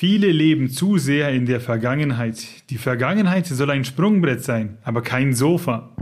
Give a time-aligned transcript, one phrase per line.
[0.00, 2.70] Viele leben zu sehr in der Vergangenheit.
[2.70, 5.94] Die Vergangenheit soll ein Sprungbrett sein, aber kein Sofa.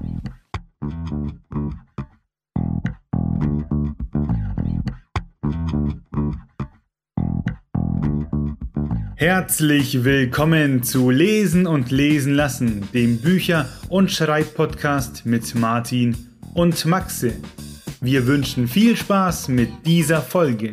[9.16, 16.16] Herzlich willkommen zu Lesen und Lesen lassen, dem Bücher- und Schreibpodcast mit Martin
[16.54, 17.32] und Maxe.
[18.00, 20.70] Wir wünschen viel Spaß mit dieser Folge.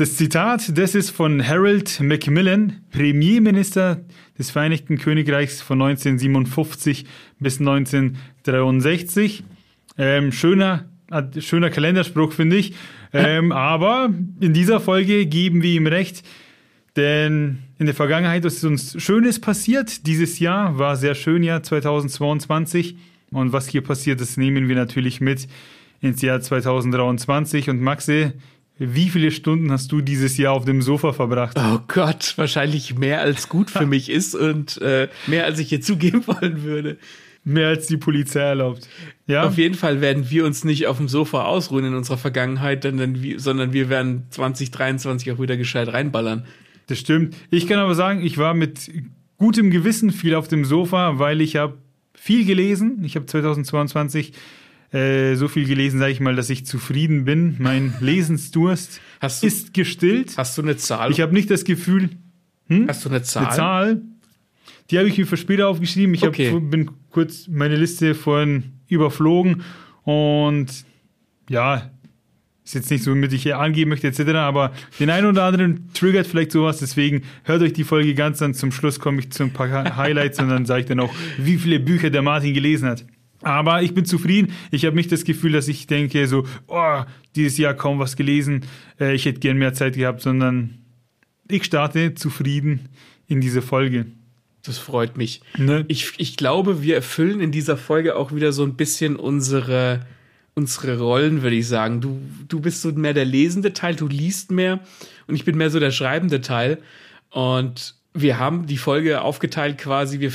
[0.00, 4.00] Das Zitat, das ist von Harold Macmillan, Premierminister
[4.38, 7.04] des Vereinigten Königreichs von 1957
[7.38, 9.44] bis 1963.
[9.98, 12.72] Ähm, schöner, äh, schöner Kalenderspruch, finde ich.
[13.12, 14.08] Ähm, aber
[14.40, 16.26] in dieser Folge geben wir ihm recht,
[16.96, 20.06] denn in der Vergangenheit ist uns Schönes passiert.
[20.06, 22.96] Dieses Jahr war sehr schön, Jahr 2022.
[23.32, 25.46] Und was hier passiert, das nehmen wir natürlich mit
[26.00, 27.68] ins Jahr 2023.
[27.68, 28.32] Und Maxe,
[28.82, 31.58] wie viele Stunden hast du dieses Jahr auf dem Sofa verbracht?
[31.60, 35.82] Oh Gott, wahrscheinlich mehr als gut für mich ist und äh, mehr als ich hier
[35.82, 36.96] zugeben wollen würde.
[37.44, 38.88] Mehr als die Polizei erlaubt.
[39.26, 39.44] Ja.
[39.44, 43.72] Auf jeden Fall werden wir uns nicht auf dem Sofa ausruhen in unserer Vergangenheit, sondern
[43.72, 46.46] wir werden 2023 auch wieder gescheit reinballern.
[46.86, 47.36] Das stimmt.
[47.50, 48.90] Ich kann aber sagen, ich war mit
[49.36, 51.76] gutem Gewissen viel auf dem Sofa, weil ich habe
[52.14, 53.02] viel gelesen.
[53.04, 54.32] Ich habe 2022
[54.92, 57.56] äh, so viel gelesen, sage ich mal, dass ich zufrieden bin.
[57.58, 60.36] Mein Lesensdurst du, ist gestillt.
[60.36, 61.10] Hast du eine Zahl?
[61.10, 62.10] Ich habe nicht das Gefühl.
[62.68, 62.88] Hm?
[62.88, 63.46] Hast du eine Zahl?
[63.46, 64.02] Eine Zahl.
[64.90, 66.14] Die habe ich mir für später aufgeschrieben.
[66.14, 66.52] Ich okay.
[66.52, 69.62] hab, bin kurz meine Liste vorhin überflogen
[70.02, 70.66] und
[71.48, 71.90] ja,
[72.64, 75.88] ist jetzt nicht so, womit ich hier angeben möchte, etc., aber den einen oder anderen
[75.92, 78.54] triggert vielleicht sowas, deswegen hört euch die Folge ganz an.
[78.54, 81.56] Zum Schluss komme ich zu ein paar Highlights und dann sage ich dann auch, wie
[81.56, 83.04] viele Bücher der Martin gelesen hat.
[83.42, 84.52] Aber ich bin zufrieden.
[84.70, 87.02] Ich habe nicht das Gefühl, dass ich denke, so, oh,
[87.36, 88.64] dieses Jahr kaum was gelesen,
[88.98, 90.78] äh, ich hätte gern mehr Zeit gehabt, sondern
[91.48, 92.88] ich starte zufrieden
[93.26, 94.06] in diese Folge.
[94.62, 95.40] Das freut mich.
[95.56, 95.84] Ne?
[95.88, 100.06] Ich, ich glaube, wir erfüllen in dieser Folge auch wieder so ein bisschen unsere,
[100.54, 102.00] unsere Rollen, würde ich sagen.
[102.00, 104.80] Du, du bist so mehr der lesende Teil, du liest mehr
[105.26, 106.78] und ich bin mehr so der schreibende Teil.
[107.30, 110.30] Und wir haben die Folge aufgeteilt quasi, wir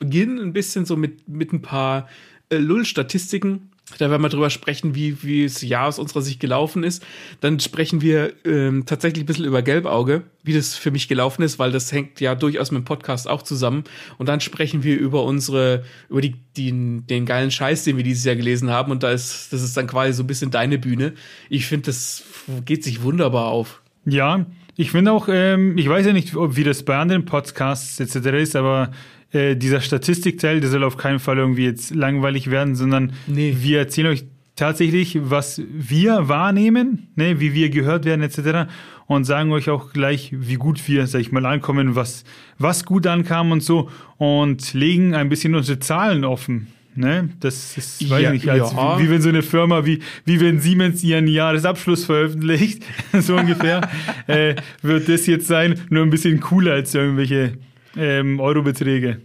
[0.00, 2.08] beginnen ein bisschen so mit, mit ein paar
[2.48, 3.70] äh, Lull-Statistiken.
[3.98, 7.04] Da werden wir drüber sprechen, wie, wie das Jahr aus unserer Sicht gelaufen ist.
[7.40, 11.58] Dann sprechen wir ähm, tatsächlich ein bisschen über Gelbauge, wie das für mich gelaufen ist,
[11.58, 13.82] weil das hängt ja durchaus mit dem Podcast auch zusammen.
[14.16, 18.24] Und dann sprechen wir über unsere, über die, die, den geilen Scheiß, den wir dieses
[18.24, 18.92] Jahr gelesen haben.
[18.92, 21.14] Und da ist, das ist dann quasi so ein bisschen deine Bühne.
[21.48, 22.22] Ich finde, das
[22.64, 23.82] geht sich wunderbar auf.
[24.04, 24.46] Ja,
[24.76, 28.28] ich finde auch, ähm, ich weiß ja nicht, wie das bei anderen Podcasts etc.
[28.38, 28.92] ist, aber
[29.32, 33.56] äh, dieser Statistikteil, der soll auf keinen Fall irgendwie jetzt langweilig werden, sondern nee.
[33.60, 34.24] wir erzählen euch
[34.56, 38.70] tatsächlich, was wir wahrnehmen, ne, wie wir gehört werden etc.
[39.06, 42.24] und sagen euch auch gleich, wie gut wir, sag ich mal, ankommen, was,
[42.58, 46.66] was gut ankam und so und legen ein bisschen unsere Zahlen offen.
[46.94, 47.30] Ne?
[47.38, 48.98] Das ist, weiß ja, nicht, als, ja.
[48.98, 52.84] wie, wie, wenn so eine Firma, wie, wie wenn Siemens ihren Jahresabschluss veröffentlicht,
[53.18, 53.88] so ungefähr,
[54.26, 57.52] äh, wird das jetzt sein, nur ein bisschen cooler als irgendwelche
[57.96, 59.20] ähm, Eurobeträge.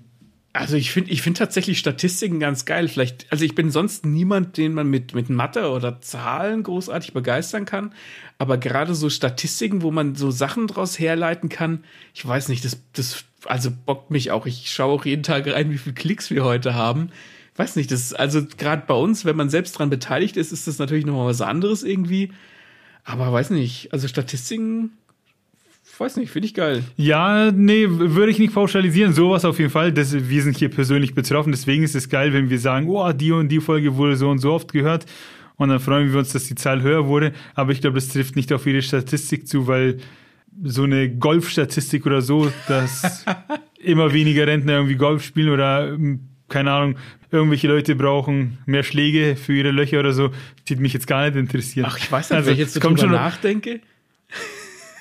[0.55, 2.87] Also ich finde ich finde tatsächlich Statistiken ganz geil.
[2.87, 7.65] Vielleicht, also ich bin sonst niemand, den man mit, mit Mathe oder Zahlen großartig begeistern
[7.65, 7.93] kann.
[8.37, 11.83] Aber gerade so Statistiken, wo man so Sachen draus herleiten kann,
[12.13, 14.45] ich weiß nicht, das, das also bockt mich auch.
[14.45, 17.09] Ich schaue auch jeden Tag rein, wie viele Klicks wir heute haben.
[17.57, 20.79] weiß nicht, das, also gerade bei uns, wenn man selbst dran beteiligt ist, ist das
[20.79, 22.31] natürlich nochmal was anderes irgendwie.
[23.03, 24.91] Aber weiß nicht, also Statistiken
[25.99, 26.83] weiß nicht, finde ich geil.
[26.97, 29.13] Ja, nee, würde ich nicht pauschalisieren.
[29.13, 29.91] Sowas auf jeden Fall.
[29.91, 31.51] Das, wir sind hier persönlich betroffen.
[31.51, 34.39] Deswegen ist es geil, wenn wir sagen, oh, die und die Folge wurde so und
[34.39, 35.05] so oft gehört.
[35.57, 37.33] Und dann freuen wir uns, dass die Zahl höher wurde.
[37.53, 39.97] Aber ich glaube, das trifft nicht auf jede Statistik zu, weil
[40.63, 43.25] so eine Golfstatistik oder so, dass
[43.79, 46.97] immer weniger Rentner irgendwie Golf spielen oder hm, keine Ahnung,
[47.31, 50.31] irgendwelche Leute brauchen mehr Schläge für ihre Löcher oder so,
[50.67, 51.87] die mich jetzt gar nicht interessieren.
[51.89, 53.81] Ach, ich weiß nicht, also, wenn ich jetzt so drüber nachdenke.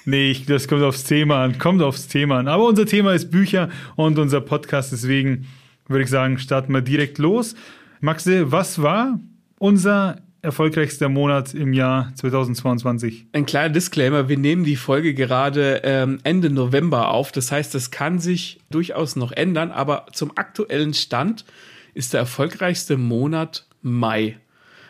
[0.05, 1.59] Nee, ich, das kommt aufs Thema an.
[1.59, 2.49] Kommt aufs Thema an.
[2.49, 4.93] Aber unser Thema ist Bücher und unser Podcast.
[4.93, 5.47] Deswegen
[5.89, 7.55] würde ich sagen, starten wir direkt los.
[8.01, 9.19] Maxe, was war
[9.59, 13.27] unser erfolgreichster Monat im Jahr 2022?
[13.33, 17.33] Ein kleiner Disclaimer, wir nehmen die Folge gerade ähm, Ende November auf.
[17.33, 21.47] Das heißt, das kann sich durchaus noch ändern, aber zum aktuellen Stand
[21.95, 24.37] ist der erfolgreichste Monat Mai.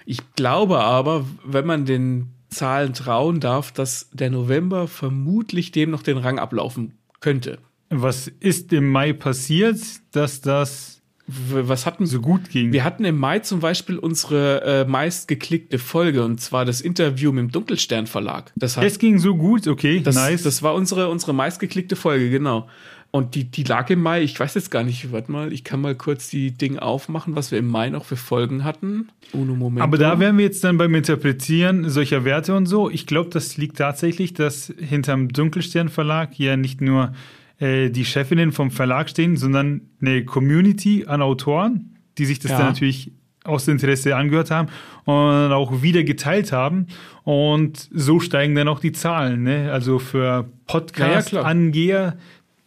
[0.07, 6.03] Ich glaube aber, wenn man den Zahlen trauen darf, dass der November vermutlich dem noch
[6.03, 7.59] den Rang ablaufen könnte.
[7.91, 9.79] Was ist im Mai passiert,
[10.13, 10.95] dass das
[11.27, 12.73] was hatten so gut ging?
[12.73, 17.45] Wir hatten im Mai zum Beispiel unsere äh, meistgeklickte Folge und zwar das Interview mit
[17.45, 18.53] dem Dunkelstern Verlag.
[18.57, 20.43] Das hat, es ging so gut, okay, das, nice.
[20.43, 22.69] Das war unsere unsere meistgeklickte Folge, genau.
[23.15, 25.81] Und die, die lag im Mai, ich weiß jetzt gar nicht, warte mal, ich kann
[25.81, 29.09] mal kurz die Dinge aufmachen, was wir im Mai noch für Folgen hatten.
[29.33, 29.85] Uno Moment.
[29.85, 32.91] Aber da wären wir jetzt dann beim Interpretieren solcher Werte und so.
[32.91, 37.13] Ich glaube, das liegt tatsächlich, dass hinterm Dunkelstern Verlag ja nicht nur
[37.61, 42.59] äh, die Chefinnen vom Verlag stehen, sondern eine Community an Autoren, die sich das ja.
[42.59, 43.13] dann natürlich
[43.45, 44.71] aus Interesse angehört haben
[45.05, 46.89] und auch wieder geteilt haben.
[47.23, 49.45] Und so steigen dann auch die Zahlen.
[49.45, 49.71] Ne?
[49.71, 52.17] Also für Podcast-Angeher,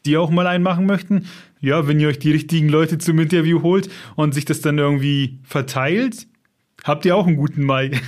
[0.08, 1.28] die auch mal einen machen möchten.
[1.60, 5.40] Ja, wenn ihr euch die richtigen Leute zum Interview holt und sich das dann irgendwie
[5.44, 6.28] verteilt,
[6.84, 7.92] habt ihr auch einen guten Mai.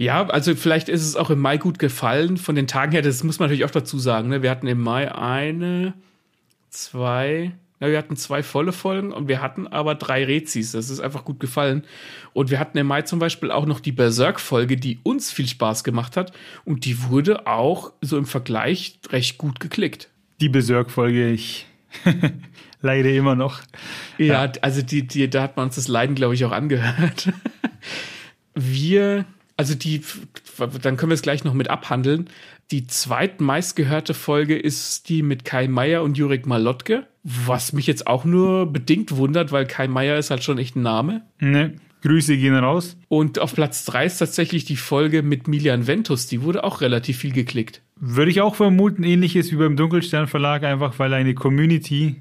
[0.00, 2.36] Ja, also vielleicht ist es auch im Mai gut gefallen.
[2.36, 4.28] Von den Tagen her, das muss man natürlich auch dazu sagen.
[4.28, 4.44] Ne?
[4.44, 5.92] Wir hatten im Mai eine,
[6.70, 7.50] zwei,
[7.80, 10.70] ja, wir hatten zwei volle Folgen und wir hatten aber drei Rezis.
[10.70, 11.82] Das ist einfach gut gefallen.
[12.32, 15.82] Und wir hatten im Mai zum Beispiel auch noch die Berserk-Folge, die uns viel Spaß
[15.82, 16.30] gemacht hat.
[16.64, 20.10] Und die wurde auch so im Vergleich recht gut geklickt.
[20.40, 21.66] Die Berserk-Folge, ich
[22.80, 23.60] leide immer noch.
[24.18, 27.32] Ja, ja, also die, die, da hat man uns das Leiden, glaube ich, auch angehört.
[28.54, 29.24] wir
[29.58, 30.02] also die,
[30.82, 32.30] dann können wir es gleich noch mit abhandeln.
[32.70, 38.24] Die zweitmeistgehörte Folge ist die mit Kai Meier und Jurek Malotke, was mich jetzt auch
[38.24, 41.22] nur bedingt wundert, weil Kai Meier ist halt schon echt ein Name.
[41.40, 42.96] Ne, Grüße gehen raus.
[43.08, 47.18] Und auf Platz 3 ist tatsächlich die Folge mit Milian Ventus, die wurde auch relativ
[47.18, 47.82] viel geklickt.
[47.96, 52.16] Würde ich auch vermuten, ähnliches wie beim Dunkelstern Verlag, einfach weil eine Community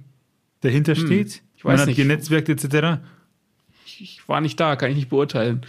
[0.62, 1.42] dahinter hm, steht.
[1.56, 1.98] Ich weiß Man hat nicht.
[1.98, 3.02] genetzwerkt etc.
[3.86, 5.62] Ich, ich war nicht da, kann ich nicht beurteilen.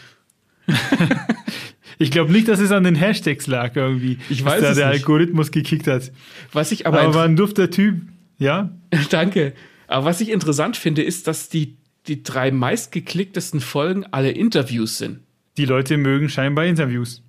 [1.98, 4.18] ich glaube nicht, dass es an den Hashtags lag irgendwie.
[4.30, 5.00] Ich weiß dass da der nicht.
[5.02, 6.12] Algorithmus gekickt hat.
[6.52, 7.00] Was ich aber.
[7.00, 8.00] Aber war ein dufter Typ,
[8.38, 8.70] ja?
[9.10, 9.54] Danke.
[9.86, 11.76] Aber was ich interessant finde, ist, dass die,
[12.08, 15.20] die drei meistgeklicktesten Folgen alle Interviews sind.
[15.56, 17.22] Die Leute mögen scheinbar Interviews.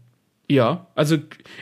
[0.48, 1.18] Ja, also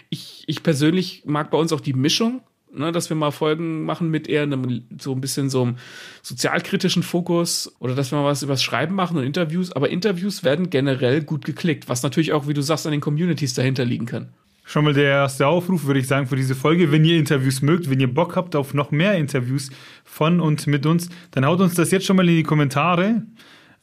[0.10, 2.42] ich, ich persönlich mag bei uns auch die Mischung
[2.78, 5.78] ne, dass wir mal Folgen machen mit eher einem so ein bisschen so einem
[6.22, 9.72] sozialkritischen Fokus oder dass wir mal was übers Schreiben machen und Interviews.
[9.72, 13.54] Aber Interviews werden generell gut geklickt, was natürlich auch, wie du sagst, an den Communities
[13.54, 14.30] dahinter liegen kann.
[14.70, 16.92] Schon mal der erste Aufruf, würde ich sagen, für diese Folge.
[16.92, 19.70] Wenn ihr Interviews mögt, wenn ihr Bock habt auf noch mehr Interviews
[20.04, 23.24] von und mit uns, dann haut uns das jetzt schon mal in die Kommentare.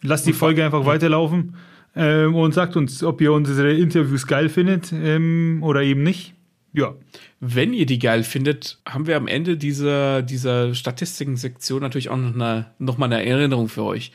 [0.02, 1.56] Lasst die Folge einfach weiterlaufen
[1.96, 6.34] ähm, und sagt uns, ob ihr unsere Interviews geil findet ähm, oder eben nicht.
[6.74, 6.94] Ja.
[7.40, 12.34] Wenn ihr die geil findet, haben wir am Ende dieser, dieser Statistiken-Sektion natürlich auch noch,
[12.34, 14.12] eine, noch mal eine Erinnerung für euch.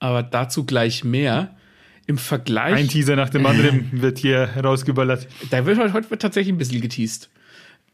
[0.00, 1.56] Aber dazu gleich mehr.
[2.08, 2.74] Im Vergleich.
[2.74, 5.28] Ein Teaser nach dem anderen wird hier rausgeballert.
[5.50, 7.28] Da wird heute, wird tatsächlich ein bisschen geteased.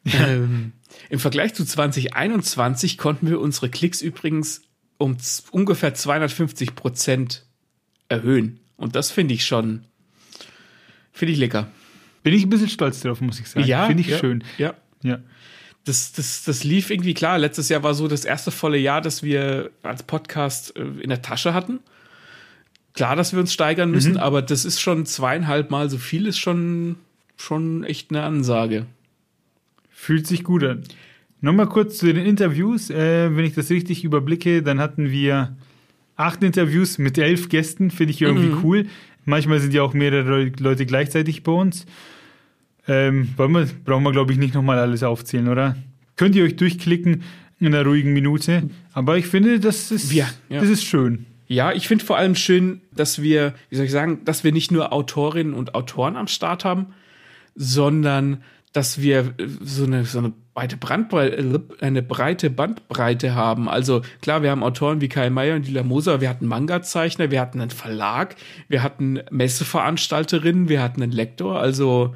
[0.06, 0.72] Ähm,
[1.10, 4.62] Im Vergleich zu 2021 konnten wir unsere Klicks übrigens
[4.98, 5.16] um
[5.50, 7.44] ungefähr 250 Prozent
[8.08, 8.60] erhöhen.
[8.76, 9.84] Und das finde ich schon,
[11.12, 11.66] finde ich lecker.
[12.22, 13.66] Bin ich ein bisschen stolz drauf, muss ich sagen.
[13.66, 13.86] Ja.
[13.86, 14.44] Finde ich ja, schön.
[14.58, 14.74] Ja.
[15.02, 15.18] Ja.
[15.84, 17.36] Das, das, das lief irgendwie klar.
[17.38, 21.20] Letztes Jahr war so das erste volle Jahr, das wir als Podcast äh, in der
[21.20, 21.80] Tasche hatten.
[22.94, 24.18] Klar, dass wir uns steigern müssen, mhm.
[24.18, 26.96] aber das ist schon zweieinhalb Mal so viel, ist schon,
[27.36, 28.86] schon echt eine Ansage.
[29.90, 30.84] Fühlt sich gut an.
[31.40, 32.90] Nochmal kurz zu den Interviews.
[32.90, 35.56] Äh, wenn ich das richtig überblicke, dann hatten wir
[36.16, 37.90] acht Interviews mit elf Gästen.
[37.90, 38.60] Finde ich irgendwie mhm.
[38.62, 38.86] cool.
[39.24, 41.86] Manchmal sind ja auch mehrere Leute gleichzeitig bei uns.
[42.86, 45.76] Ähm, wir, brauchen wir, glaube ich, nicht nochmal alles aufzählen, oder?
[46.16, 47.22] Könnt ihr euch durchklicken
[47.58, 48.70] in einer ruhigen Minute.
[48.92, 50.60] Aber ich finde, das ist, ja, ja.
[50.60, 51.26] Das ist schön.
[51.46, 54.70] Ja, ich finde vor allem schön, dass wir, wie soll ich sagen, dass wir nicht
[54.70, 56.94] nur Autorinnen und Autoren am Start haben,
[57.54, 63.68] sondern dass wir so eine, so eine breite Bandbreite, eine breite Bandbreite haben.
[63.68, 67.40] Also klar, wir haben Autoren wie Kai Meier und Lila Moser, wir hatten Manga-Zeichner, wir
[67.40, 68.34] hatten einen Verlag,
[68.68, 71.60] wir hatten Messeveranstalterinnen, wir hatten einen Lektor.
[71.60, 72.14] Also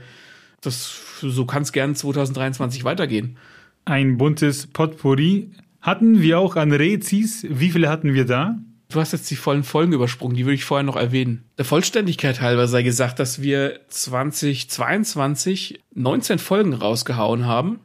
[0.61, 3.37] das, so kann es gern 2023 weitergehen.
[3.85, 5.53] Ein buntes Potpourri.
[5.81, 7.47] Hatten wir auch an Rezis?
[7.49, 8.59] Wie viele hatten wir da?
[8.91, 11.45] Du hast jetzt die vollen Folgen übersprungen, die würde ich vorher noch erwähnen.
[11.59, 17.81] Der Vollständigkeit halber sei gesagt, dass wir 2022 19 Folgen rausgehauen haben.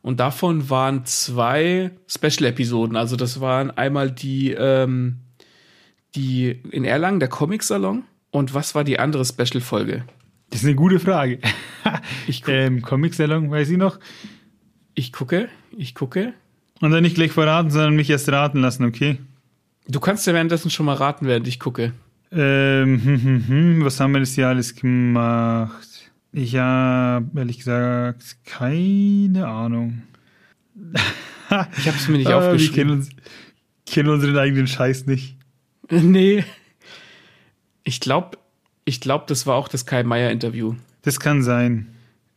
[0.00, 2.96] Und davon waren zwei Special-Episoden.
[2.96, 5.18] Also das waren einmal die, ähm,
[6.14, 8.04] die in Erlangen, der Comic-Salon.
[8.30, 10.06] Und was war die andere Special-Folge?
[10.48, 11.38] Das ist eine gute Frage.
[12.26, 14.00] ich ähm, Comic-Salon, weiß ich noch.
[14.94, 16.32] Ich gucke, ich gucke.
[16.80, 19.18] Und dann nicht gleich verraten, sondern mich erst raten lassen, okay?
[19.88, 21.92] Du kannst ja währenddessen schon mal raten, während ich gucke.
[22.32, 25.88] Ähm, hm, hm, hm, was haben wir das hier alles gemacht?
[26.32, 30.02] Ich habe ehrlich gesagt keine Ahnung.
[31.78, 32.76] ich habe es mir nicht aufgeschrieben.
[32.76, 33.10] Wir kennen, uns,
[33.86, 35.36] kennen unseren eigenen Scheiß nicht.
[35.90, 36.44] Nee.
[37.82, 38.38] Ich glaube,
[38.84, 40.76] ich glaube, das war auch das Kai Meier Interview.
[41.02, 41.88] Das kann sein.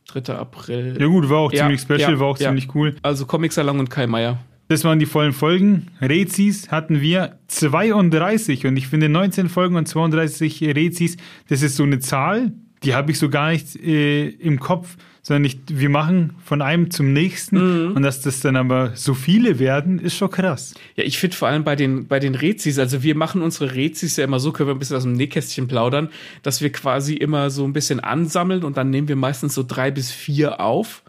[0.07, 0.33] 3.
[0.33, 0.97] April.
[0.99, 2.47] Ja gut, war auch ja, ziemlich special, ja, war auch ja.
[2.47, 2.95] ziemlich cool.
[3.03, 4.39] Also Comic Salon und Kai Meier.
[4.67, 5.87] Das waren die vollen Folgen.
[6.01, 11.17] Rezis hatten wir 32 und ich finde 19 Folgen und 32 Rezis,
[11.49, 12.53] das ist so eine Zahl,
[12.83, 16.91] die habe ich so gar nicht äh, im Kopf, sondern nicht, wir machen von einem
[16.91, 17.91] zum nächsten mhm.
[17.93, 20.73] und dass das dann aber so viele werden, ist schon krass.
[20.95, 24.17] Ja, ich finde vor allem bei den, bei den Rezis, also wir machen unsere Rezis
[24.17, 26.09] ja immer so, können wir ein bisschen aus dem Nähkästchen plaudern,
[26.41, 29.91] dass wir quasi immer so ein bisschen ansammeln und dann nehmen wir meistens so drei
[29.91, 31.02] bis vier auf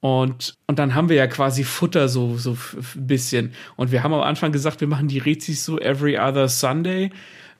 [0.00, 2.56] und, und dann haben wir ja quasi Futter so, so
[2.96, 3.52] ein bisschen.
[3.76, 7.10] Und wir haben am Anfang gesagt, wir machen die Rezis so every other Sunday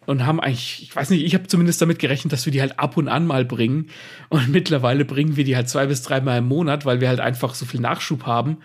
[0.07, 2.79] und haben eigentlich, ich weiß nicht, ich habe zumindest damit gerechnet, dass wir die halt
[2.79, 3.91] ab und an mal bringen.
[4.31, 7.55] Und mittlerweile bringen wir die halt zwei bis dreimal im Monat, weil wir halt einfach
[7.55, 8.59] so viel Nachschub haben.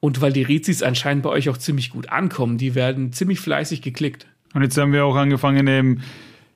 [0.00, 2.56] Und weil die Rezis anscheinend bei euch auch ziemlich gut ankommen.
[2.56, 4.26] Die werden ziemlich fleißig geklickt.
[4.54, 6.00] Und jetzt haben wir auch angefangen, ähm,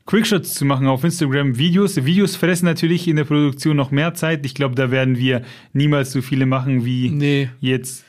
[0.06, 2.04] Quickshots zu machen auf Instagram, Videos.
[2.04, 4.44] Videos fressen natürlich in der Produktion noch mehr Zeit.
[4.44, 5.42] Ich glaube, da werden wir
[5.72, 7.48] niemals so viele machen wie nee.
[7.60, 8.04] jetzt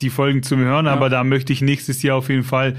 [0.00, 0.86] die Folgen zum Hören.
[0.86, 0.92] Ja.
[0.92, 2.76] Aber da möchte ich nächstes Jahr auf jeden Fall,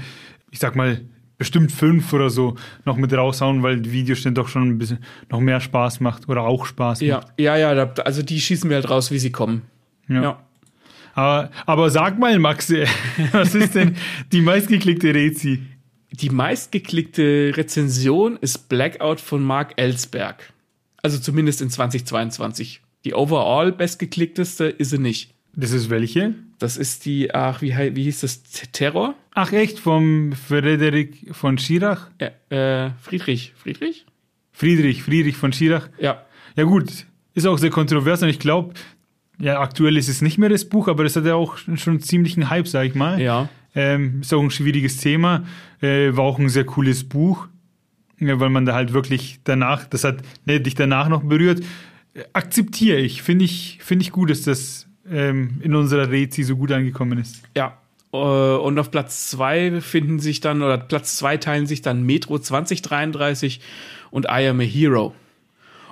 [0.50, 1.00] ich sag mal,
[1.38, 4.98] bestimmt fünf oder so noch mit raushauen, weil die Videoschnitt doch schon ein bisschen
[5.30, 7.28] noch mehr Spaß macht oder auch Spaß ja, macht.
[7.38, 9.62] Ja, ja, ja, also die schießen wir halt raus, wie sie kommen.
[10.08, 10.22] Ja.
[10.22, 10.38] ja.
[11.14, 12.72] Aber, aber sag mal, Max,
[13.32, 13.96] was ist denn
[14.32, 15.62] die meistgeklickte Rezi?
[16.20, 20.52] Die meistgeklickte Rezension ist Blackout von Mark Ellsberg.
[21.02, 22.80] Also zumindest in 2022.
[23.04, 25.34] Die overall bestgeklickteste ist sie nicht.
[25.56, 26.34] Das ist welche?
[26.60, 28.42] Das ist die, ach, wie, wie hieß das?
[28.70, 29.16] Terror?
[29.34, 32.10] Ach echt, vom Frederik von Schirach?
[32.20, 33.52] Ja, äh, Friedrich.
[33.56, 34.06] Friedrich?
[34.52, 35.88] Friedrich, Friedrich von Schirach.
[35.98, 36.24] Ja.
[36.54, 38.74] Ja gut, ist auch sehr kontrovers und ich glaube,
[39.40, 42.50] ja, aktuell ist es nicht mehr das Buch, aber das hat ja auch schon einen
[42.50, 43.20] Hype, sag ich mal.
[43.20, 43.48] Ja.
[43.74, 45.44] Ähm, ist auch ein schwieriges Thema.
[45.80, 47.48] Äh, war auch ein sehr cooles Buch,
[48.18, 51.62] weil man da halt wirklich danach, das hat ne, dich danach noch berührt.
[52.32, 53.22] Akzeptiere ich.
[53.22, 57.42] Finde ich, find ich gut, dass das ähm, in unserer Rezi so gut angekommen ist.
[57.56, 57.78] Ja.
[58.12, 62.38] Äh, und auf Platz 2 finden sich dann, oder Platz 2 teilen sich dann Metro
[62.38, 63.60] 2033
[64.10, 65.14] und I Am a Hero.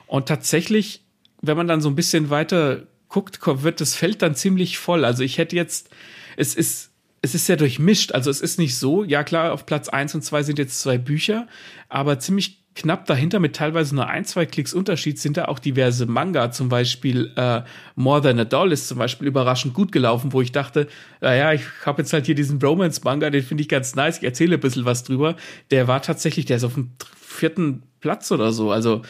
[0.06, 1.02] Und tatsächlich,
[1.40, 5.04] wenn man dann so ein bisschen weiter guckt, wird das Feld dann ziemlich voll.
[5.04, 5.90] Also ich hätte jetzt,
[6.36, 6.91] es ist
[7.22, 8.12] es ist sehr durchmischt.
[8.12, 10.98] Also es ist nicht so, ja klar, auf Platz eins und zwei sind jetzt zwei
[10.98, 11.46] Bücher,
[11.88, 16.06] aber ziemlich knapp dahinter mit teilweise nur ein, zwei Klicks Unterschied sind da auch diverse
[16.06, 16.50] Manga.
[16.50, 17.62] Zum Beispiel äh,
[17.96, 20.88] More Than a Doll ist zum Beispiel überraschend gut gelaufen, wo ich dachte,
[21.20, 24.54] naja, ich habe jetzt halt hier diesen Bromance-Manga, den finde ich ganz nice, ich erzähle
[24.54, 25.36] ein bisschen was drüber.
[25.70, 28.72] Der war tatsächlich, der ist auf dem vierten Platz oder so.
[28.72, 29.02] Also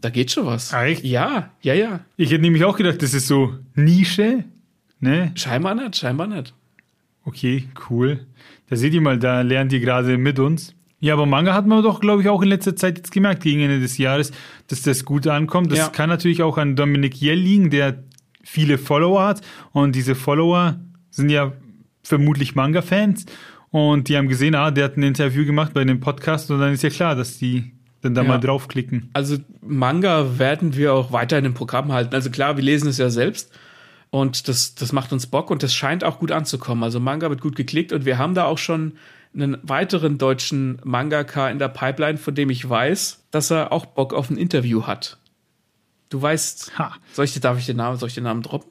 [0.00, 0.72] da geht schon was.
[0.72, 1.04] Echt?
[1.04, 2.00] Ja, ja, ja.
[2.16, 4.44] Ich hätte nämlich auch gedacht, das ist so Nische.
[5.00, 5.32] Ne?
[5.34, 6.54] Scheinbar nicht, scheinbar nicht.
[7.28, 8.26] Okay, cool.
[8.70, 10.74] Da seht ihr mal, da lernt ihr gerade mit uns.
[10.98, 13.60] Ja, aber Manga hat man doch, glaube ich, auch in letzter Zeit jetzt gemerkt, gegen
[13.60, 14.32] Ende des Jahres,
[14.68, 15.70] dass das gut ankommt.
[15.70, 15.88] Das ja.
[15.88, 18.02] kann natürlich auch an Dominik Jell liegen, der
[18.42, 19.42] viele Follower hat.
[19.72, 20.80] Und diese Follower
[21.10, 21.52] sind ja
[22.02, 23.26] vermutlich Manga-Fans.
[23.68, 26.50] Und die haben gesehen, ah, der hat ein Interview gemacht bei dem Podcast.
[26.50, 28.28] Und dann ist ja klar, dass die dann da ja.
[28.28, 29.10] mal draufklicken.
[29.12, 32.14] Also Manga werden wir auch weiterhin im Programm halten.
[32.14, 33.52] Also klar, wir lesen es ja selbst.
[34.10, 36.82] Und das, das macht uns Bock und das scheint auch gut anzukommen.
[36.82, 38.94] Also Manga wird gut geklickt und wir haben da auch schon
[39.34, 44.14] einen weiteren deutschen Mangaka in der Pipeline, von dem ich weiß, dass er auch Bock
[44.14, 45.18] auf ein Interview hat.
[46.08, 46.96] Du weißt, ha.
[47.12, 48.70] soll ich, darf ich den Namen, soll ich den Namen droppen?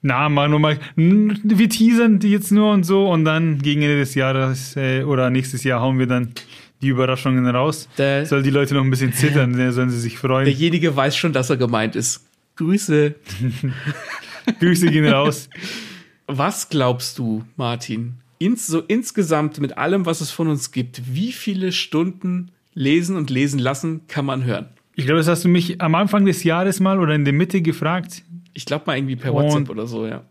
[0.00, 0.80] Na, mal nur mal.
[0.96, 5.30] Wir teasern die jetzt nur und so und dann gegen Ende des Jahres äh, oder
[5.30, 6.32] nächstes Jahr hauen wir dann
[6.80, 7.88] die Überraschungen raus.
[7.98, 10.46] Der, Soll die Leute noch ein bisschen zittern, sollen sie sich freuen.
[10.46, 12.26] Derjenige weiß schon, dass er gemeint ist.
[12.56, 13.14] Grüße.
[14.60, 15.48] Grüße gehen raus.
[16.26, 18.14] Was glaubst du, Martin?
[18.38, 23.30] Ins, so insgesamt mit allem, was es von uns gibt, wie viele Stunden lesen und
[23.30, 24.68] lesen lassen kann man hören?
[24.94, 27.62] Ich glaube, das hast du mich am Anfang des Jahres mal oder in der Mitte
[27.62, 28.22] gefragt.
[28.52, 30.24] Ich glaube mal irgendwie per WhatsApp oder so, ja.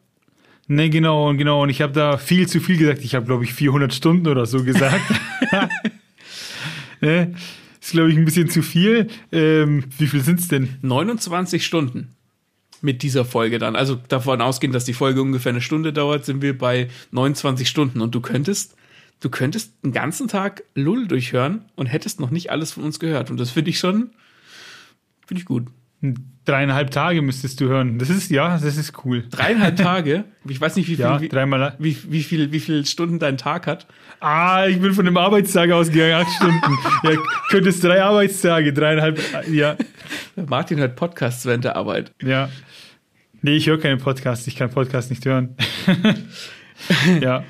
[0.67, 1.63] Ne, genau, und genau.
[1.63, 3.03] Und ich habe da viel zu viel gesagt.
[3.03, 5.01] Ich habe, glaube ich, 400 Stunden oder so gesagt.
[7.01, 7.33] ne?
[7.81, 9.07] Ist, glaube ich, ein bisschen zu viel.
[9.31, 10.77] Ähm, wie viel sind es denn?
[10.81, 12.09] 29 Stunden
[12.81, 13.75] mit dieser Folge dann.
[13.75, 18.01] Also davon ausgehend, dass die Folge ungefähr eine Stunde dauert, sind wir bei 29 Stunden.
[18.01, 18.75] Und du könntest,
[19.19, 23.29] du könntest einen ganzen Tag Lull durchhören und hättest noch nicht alles von uns gehört.
[23.29, 24.11] Und das finde ich schon,
[25.25, 25.67] finde ich gut.
[26.45, 27.99] Dreieinhalb Tage müsstest du hören.
[27.99, 29.25] Das ist, ja, das ist cool.
[29.29, 30.23] Dreieinhalb Tage?
[30.49, 31.75] Ich weiß nicht, wie viel, ja, wie, dreimal.
[31.77, 33.85] Wie, wie, viel, wie viel Stunden dein Tag hat.
[34.19, 36.77] Ah, ich bin von einem Arbeitstag ausgegangen, acht Stunden.
[37.03, 37.11] ja,
[37.51, 39.19] könntest drei Arbeitstage, dreieinhalb,
[39.51, 39.77] ja.
[40.47, 42.11] Martin hört Podcasts während der Arbeit.
[42.23, 42.49] Ja.
[43.43, 45.55] Nee, ich höre keine Podcasts, ich kann Podcasts nicht hören.
[47.21, 47.43] ja.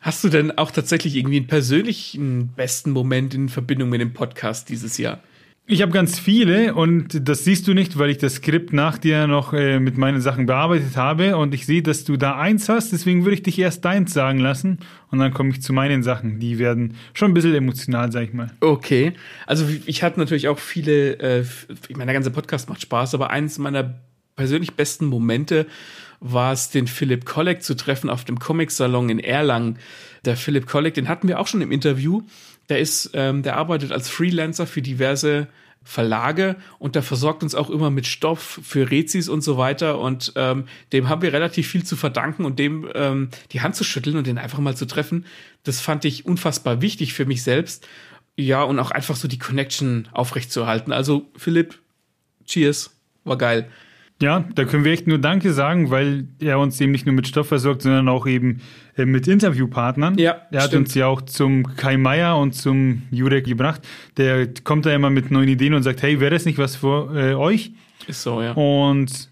[0.00, 4.68] Hast du denn auch tatsächlich irgendwie einen persönlichen besten Moment in Verbindung mit dem Podcast
[4.68, 5.20] dieses Jahr?
[5.68, 9.26] Ich habe ganz viele und das siehst du nicht, weil ich das Skript nach dir
[9.26, 12.92] noch äh, mit meinen Sachen bearbeitet habe und ich sehe, dass du da eins hast,
[12.92, 14.78] deswegen würde ich dich erst deins sagen lassen
[15.10, 16.38] und dann komme ich zu meinen Sachen.
[16.40, 18.52] Die werden schon ein bisschen emotional, sag ich mal.
[18.60, 19.12] Okay,
[19.46, 21.44] also ich hatte natürlich auch viele, äh,
[21.88, 24.00] ich meine, der ganze Podcast macht Spaß, aber eins meiner
[24.36, 25.66] persönlich besten Momente
[26.20, 29.78] war es, den Philipp Kolleg zu treffen auf dem Comic-Salon in Erlangen.
[30.24, 32.22] Der Philipp Kolleg, den hatten wir auch schon im Interview
[32.68, 35.48] der ist, ähm, der arbeitet als Freelancer für diverse
[35.84, 40.32] Verlage und der versorgt uns auch immer mit Stoff für Rezis und so weiter und
[40.34, 44.16] ähm, dem haben wir relativ viel zu verdanken und dem ähm, die Hand zu schütteln
[44.16, 45.26] und den einfach mal zu treffen,
[45.62, 47.86] das fand ich unfassbar wichtig für mich selbst.
[48.38, 50.92] Ja, und auch einfach so die Connection aufrechtzuerhalten.
[50.92, 51.78] Also Philipp,
[52.44, 52.90] cheers,
[53.24, 53.70] war geil.
[54.22, 57.28] Ja, da können wir echt nur Danke sagen, weil er uns eben nicht nur mit
[57.28, 58.62] Stoff versorgt, sondern auch eben
[58.96, 60.16] äh, mit Interviewpartnern.
[60.16, 60.86] Ja, er hat stimmt.
[60.86, 63.82] uns ja auch zum Kai Meier und zum Jurek gebracht.
[64.16, 67.14] Der kommt da immer mit neuen Ideen und sagt, hey, wäre das nicht was für
[67.14, 67.72] äh, euch?
[68.06, 68.52] Ist so, ja.
[68.52, 69.28] Und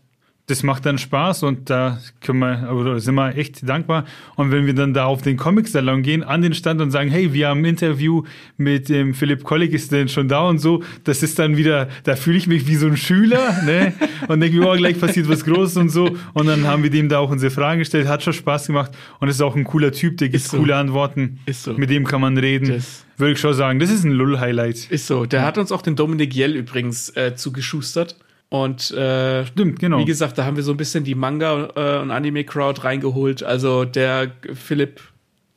[0.47, 4.05] das macht dann Spaß und da können wir, oder sind wir echt dankbar.
[4.37, 7.33] Und wenn wir dann da auf den Comic-Salon gehen, an den Stand und sagen, hey,
[7.33, 8.25] wir haben ein Interview
[8.59, 12.15] mit dem Philipp Kolleg, ist denn schon da und so, das ist dann wieder, da
[12.15, 13.95] fühle ich mich wie so ein Schüler, ne?
[14.29, 16.15] Und denke mir, oh, gleich passiert was Großes und so.
[16.35, 19.29] Und dann haben wir dem da auch unsere Fragen gestellt, hat schon Spaß gemacht und
[19.29, 20.59] ist auch ein cooler Typ, der gibt so.
[20.59, 21.41] coole Antworten.
[21.47, 21.73] Ist so.
[21.73, 22.69] Mit dem kann man reden.
[22.69, 24.91] Das Würde ich schon sagen, das ist ein Lull-Highlight.
[24.91, 25.25] Ist so.
[25.25, 28.17] Der hat uns auch den Dominik Jell übrigens äh, zugeschustert.
[28.55, 29.99] Und äh, Stimmt, genau.
[29.99, 33.43] wie gesagt, da haben wir so ein bisschen die Manga- äh, und Anime-Crowd reingeholt.
[33.43, 35.01] Also der Philipp,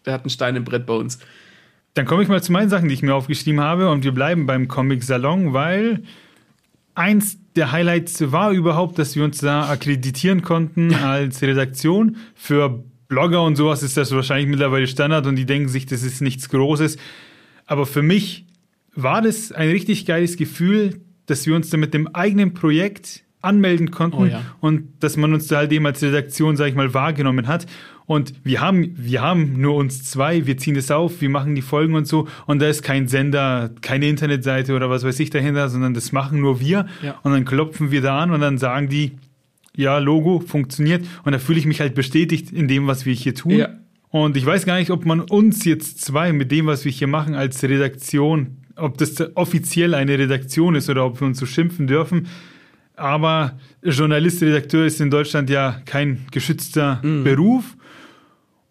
[0.08, 1.20] der hat einen Stein im Brett bei uns.
[1.94, 3.92] Dann komme ich mal zu meinen Sachen, die ich mir aufgeschrieben habe.
[3.92, 6.02] Und wir bleiben beim Comic-Salon, weil
[6.96, 12.18] eins der Highlights war überhaupt, dass wir uns da akkreditieren konnten als Redaktion.
[12.34, 16.22] Für Blogger und sowas ist das wahrscheinlich mittlerweile Standard und die denken sich, das ist
[16.22, 16.98] nichts Großes.
[17.68, 18.48] Aber für mich
[18.96, 23.92] war das ein richtig geiles Gefühl, dass wir uns da mit dem eigenen Projekt anmelden
[23.92, 24.42] konnten oh ja.
[24.60, 27.68] und dass man uns da halt eben als Redaktion, sag ich mal, wahrgenommen hat.
[28.08, 31.62] Und wir haben, wir haben nur uns zwei, wir ziehen das auf, wir machen die
[31.62, 32.28] Folgen und so.
[32.46, 36.40] Und da ist kein Sender, keine Internetseite oder was weiß ich dahinter, sondern das machen
[36.40, 36.88] nur wir.
[37.04, 37.20] Ja.
[37.24, 39.18] Und dann klopfen wir da an und dann sagen die,
[39.76, 41.06] ja, Logo funktioniert.
[41.24, 43.52] Und da fühle ich mich halt bestätigt in dem, was wir hier tun.
[43.52, 43.70] Ja.
[44.10, 47.08] Und ich weiß gar nicht, ob man uns jetzt zwei mit dem, was wir hier
[47.08, 51.88] machen, als Redaktion ob das offiziell eine Redaktion ist oder ob wir uns so schimpfen
[51.88, 52.28] dürfen.
[52.96, 57.24] Aber Journalist, Redakteur ist in Deutschland ja kein geschützter mhm.
[57.24, 57.76] Beruf.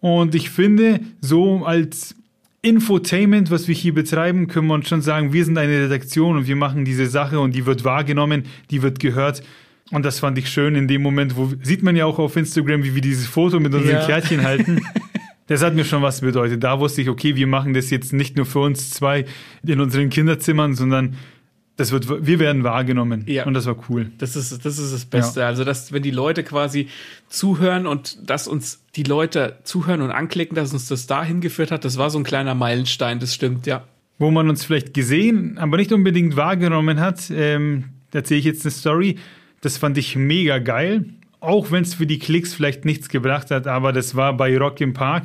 [0.01, 2.15] Und ich finde, so als
[2.63, 6.49] Infotainment, was wir hier betreiben, können wir uns schon sagen, wir sind eine Redaktion und
[6.49, 9.43] wir machen diese Sache und die wird wahrgenommen, die wird gehört.
[9.93, 12.83] Und das fand ich schön in dem Moment, wo sieht man ja auch auf Instagram,
[12.83, 14.07] wie wir dieses Foto mit unseren ja.
[14.07, 14.81] Kärtchen halten.
[15.47, 16.65] Das hat mir schon was bedeutet.
[16.65, 19.25] Da wusste ich, okay, wir machen das jetzt nicht nur für uns zwei
[19.65, 21.17] in unseren Kinderzimmern, sondern
[21.77, 23.25] das wird, wir werden wahrgenommen.
[23.27, 23.45] Ja.
[23.45, 24.11] Und das war cool.
[24.19, 25.41] Das ist, das ist das Beste.
[25.41, 25.47] Ja.
[25.47, 26.89] Also, dass, wenn die Leute quasi
[27.29, 31.85] zuhören und dass uns die Leute zuhören und anklicken, dass uns das dahin geführt hat,
[31.85, 33.85] das war so ein kleiner Meilenstein, das stimmt, ja.
[34.19, 38.65] Wo man uns vielleicht gesehen, aber nicht unbedingt wahrgenommen hat, ähm, da erzähle ich jetzt
[38.65, 39.17] eine Story.
[39.61, 41.05] Das fand ich mega geil
[41.47, 44.81] auch wenn es für die Klicks vielleicht nichts gebracht hat, aber das war bei Rock
[44.81, 45.25] im Park.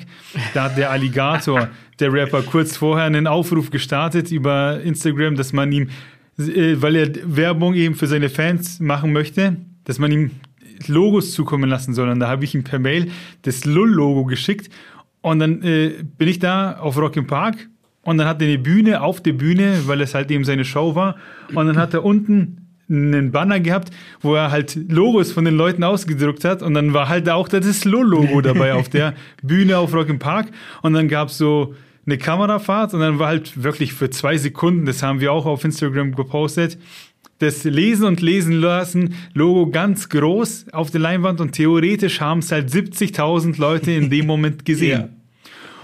[0.53, 5.71] Da hat der Alligator, der Rapper, kurz vorher einen Aufruf gestartet über Instagram, dass man
[5.71, 5.89] ihm,
[6.37, 10.31] äh, weil er Werbung eben für seine Fans machen möchte, dass man ihm
[10.87, 12.09] Logos zukommen lassen soll.
[12.09, 14.69] Und da habe ich ihm per Mail das Lull-Logo geschickt.
[15.21, 17.69] Und dann äh, bin ich da auf Rock im Park
[18.03, 20.95] und dann hat er eine Bühne auf der Bühne, weil es halt eben seine Show
[20.95, 21.17] war.
[21.53, 23.89] Und dann hat er unten einen Banner gehabt,
[24.21, 27.65] wo er halt Logos von den Leuten ausgedruckt hat und dann war halt auch das
[27.79, 30.47] Slow-Logo dabei auf der Bühne auf Rock im Park
[30.81, 31.73] und dann gab es so
[32.05, 35.63] eine Kamerafahrt und dann war halt wirklich für zwei Sekunden, das haben wir auch auf
[35.63, 36.77] Instagram gepostet,
[37.39, 42.51] das Lesen und Lesen lassen Logo ganz groß auf der Leinwand und theoretisch haben es
[42.51, 44.99] halt 70.000 Leute in dem Moment gesehen.
[45.13, 45.20] ja.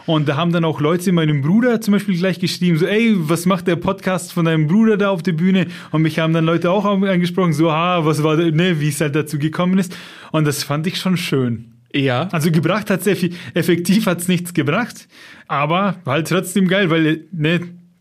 [0.08, 3.46] Und da haben dann auch Leute meinem Bruder zum Beispiel gleich geschrieben, so, ey, was
[3.46, 5.68] macht der Podcast von deinem Bruder da auf der Bühne?
[5.92, 9.16] Und mich haben dann Leute auch angesprochen, so, ah, was war, ne, wie es halt
[9.16, 9.96] dazu gekommen ist.
[10.32, 11.74] Und das fand ich schon schön.
[11.94, 12.30] Ja.
[12.32, 15.08] Also gebracht hat sehr viel, effektiv hat es nichts gebracht,
[15.48, 17.60] aber halt trotzdem geil, weil, ne,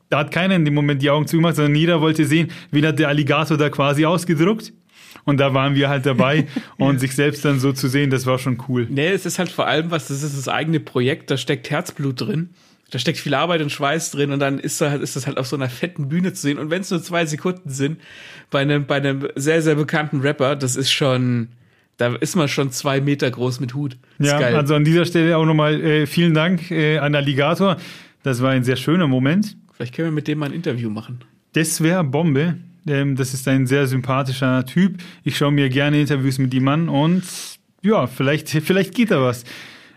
[0.08, 3.00] da hat keiner in dem Moment die Augen zugemacht, sondern jeder wollte sehen, wie hat
[3.00, 4.72] der Alligator da quasi ausgedruckt.
[5.26, 6.46] Und da waren wir halt dabei
[6.78, 8.86] und sich selbst dann so zu sehen, das war schon cool.
[8.88, 12.22] Nee, es ist halt vor allem was, das ist das eigene Projekt, da steckt Herzblut
[12.22, 12.50] drin.
[12.90, 15.48] Da steckt viel Arbeit und Schweiß drin und dann ist, da, ist das halt auf
[15.48, 16.56] so einer fetten Bühne zu sehen.
[16.56, 18.00] Und wenn es nur zwei Sekunden sind,
[18.50, 21.48] bei einem, bei einem sehr, sehr bekannten Rapper, das ist schon,
[21.96, 23.96] da ist man schon zwei Meter groß mit Hut.
[24.20, 24.54] ja, geil.
[24.54, 27.76] also an dieser Stelle auch nochmal äh, vielen Dank äh, an Alligator.
[28.22, 29.56] Das war ein sehr schöner Moment.
[29.72, 31.20] Vielleicht können wir mit dem mal ein Interview machen.
[31.54, 32.56] Das wäre Bombe.
[32.86, 34.98] Ähm, das ist ein sehr sympathischer Typ.
[35.24, 37.24] Ich schaue mir gerne Interviews mit ihm an und
[37.82, 39.44] ja, vielleicht, vielleicht geht da was.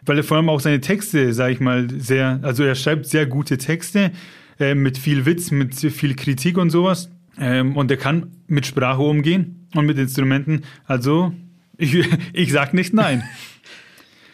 [0.05, 3.25] Weil er vor allem auch seine Texte, sage ich mal, sehr, also er schreibt sehr
[3.25, 4.11] gute Texte
[4.59, 7.09] äh, mit viel Witz, mit viel Kritik und sowas.
[7.39, 10.63] Ähm, und er kann mit Sprache umgehen und mit Instrumenten.
[10.85, 11.33] Also,
[11.77, 11.97] ich,
[12.33, 13.23] ich sag nicht nein.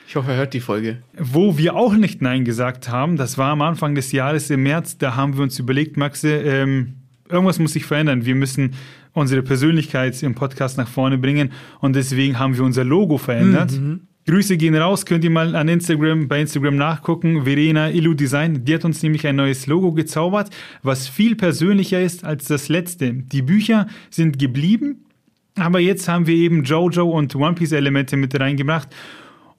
[0.08, 1.04] Ich hoffe, er hört die Folge.
[1.18, 4.98] Wo wir auch nicht Nein gesagt haben, das war am Anfang des Jahres im März,
[4.98, 6.94] da haben wir uns überlegt, Maxe, ähm,
[7.30, 8.26] irgendwas muss sich verändern.
[8.26, 8.76] Wir müssen
[9.14, 13.72] unsere Persönlichkeit im Podcast nach vorne bringen und deswegen haben wir unser Logo verändert.
[13.72, 14.02] Mhm.
[14.28, 17.44] Grüße gehen raus, könnt ihr mal an Instagram, bei Instagram nachgucken.
[17.44, 20.50] Verena Illu Design, die hat uns nämlich ein neues Logo gezaubert,
[20.82, 23.14] was viel persönlicher ist als das letzte.
[23.14, 25.06] Die Bücher sind geblieben,
[25.56, 28.90] aber jetzt haben wir eben Jojo und One Piece Elemente mit reingebracht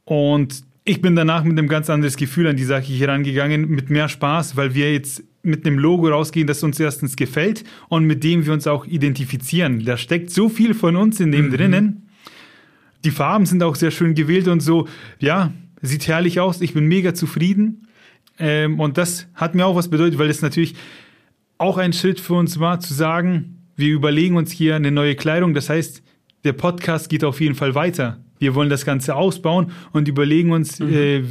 [0.04, 3.90] und ich bin danach mit einem ganz anderes Gefühl an die Sache hier rangegangen, mit
[3.90, 8.24] mehr Spaß, weil wir jetzt mit einem Logo rausgehen, das uns erstens gefällt und mit
[8.24, 9.84] dem wir uns auch identifizieren.
[9.84, 11.52] Da steckt so viel von uns in dem mhm.
[11.52, 12.06] drinnen
[13.06, 14.88] die Farben sind auch sehr schön gewählt und so,
[15.20, 16.60] ja, sieht herrlich aus.
[16.60, 17.86] Ich bin mega zufrieden.
[18.38, 20.74] Ähm, und das hat mir auch was bedeutet, weil es natürlich
[21.56, 25.54] auch ein Schritt für uns war, zu sagen, wir überlegen uns hier eine neue Kleidung.
[25.54, 26.02] Das heißt,
[26.44, 28.18] der Podcast geht auf jeden Fall weiter.
[28.38, 30.92] Wir wollen das Ganze ausbauen und überlegen uns, mhm.
[30.92, 31.22] äh,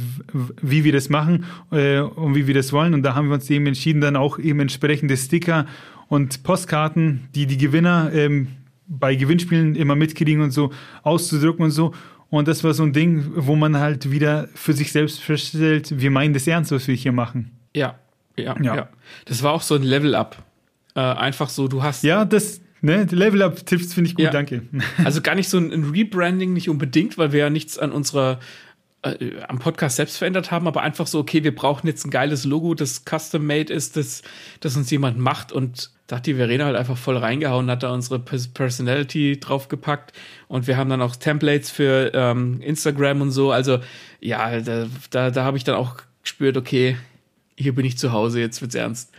[0.62, 2.94] wie wir das machen äh, und wie wir das wollen.
[2.94, 5.66] Und da haben wir uns eben entschieden, dann auch eben entsprechende Sticker
[6.08, 8.48] und Postkarten, die die Gewinner ähm,
[8.86, 11.92] bei Gewinnspielen immer mitkriegen und so auszudrücken und so.
[12.28, 16.10] Und das war so ein Ding, wo man halt wieder für sich selbst feststellt, wir
[16.10, 17.52] meinen das ernst, was wir hier machen.
[17.74, 17.98] Ja,
[18.36, 18.76] ja, ja.
[18.76, 18.88] ja.
[19.26, 20.42] Das war auch so ein Level-Up.
[20.94, 22.02] Äh, einfach so, du hast.
[22.02, 24.30] Ja, das, ne, Level-Up-Tipps finde ich gut, ja.
[24.30, 24.62] danke.
[25.04, 28.40] Also gar nicht so ein Rebranding, nicht unbedingt, weil wir ja nichts an unserer
[29.02, 32.44] äh, am Podcast selbst verändert haben, aber einfach so, okay, wir brauchen jetzt ein geiles
[32.44, 34.22] Logo, das custom-made ist, das,
[34.60, 37.92] das uns jemand macht und da hat die Verena halt einfach voll reingehauen, hat da
[37.92, 40.12] unsere Personality draufgepackt
[40.46, 43.50] und wir haben dann auch Templates für ähm, Instagram und so.
[43.50, 43.80] Also
[44.20, 46.96] ja, da, da, da habe ich dann auch gespürt, okay,
[47.56, 49.12] hier bin ich zu Hause, jetzt wird's ernst.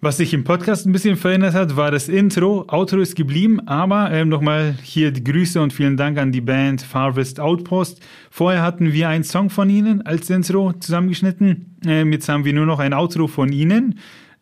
[0.00, 2.66] Was sich im Podcast ein bisschen verändert hat, war das Intro.
[2.68, 6.82] Outro ist geblieben, aber ähm, nochmal hier die Grüße und vielen Dank an die Band
[6.82, 8.00] Farvest Outpost.
[8.30, 11.78] Vorher hatten wir einen Song von ihnen als Intro zusammengeschnitten.
[11.86, 13.98] Ähm, jetzt haben wir nur noch ein Outro von ihnen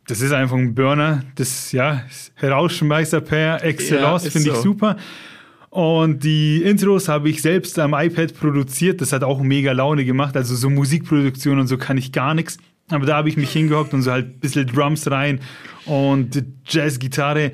[0.07, 2.03] das ist einfach ein Burner, das ja
[2.35, 4.57] Herausschmeißer per Excellence, ja, finde so.
[4.57, 4.97] ich super.
[5.71, 9.01] Und die Intros habe ich selbst am iPad produziert.
[9.01, 10.37] Das hat auch mega Laune gemacht.
[10.37, 12.59] Also so Musikproduktion und so kann ich gar nichts.
[12.89, 15.41] Aber da habe ich mich hingehockt und so halt ein bisschen Drums rein
[15.87, 17.53] und Jazz-Gitarre.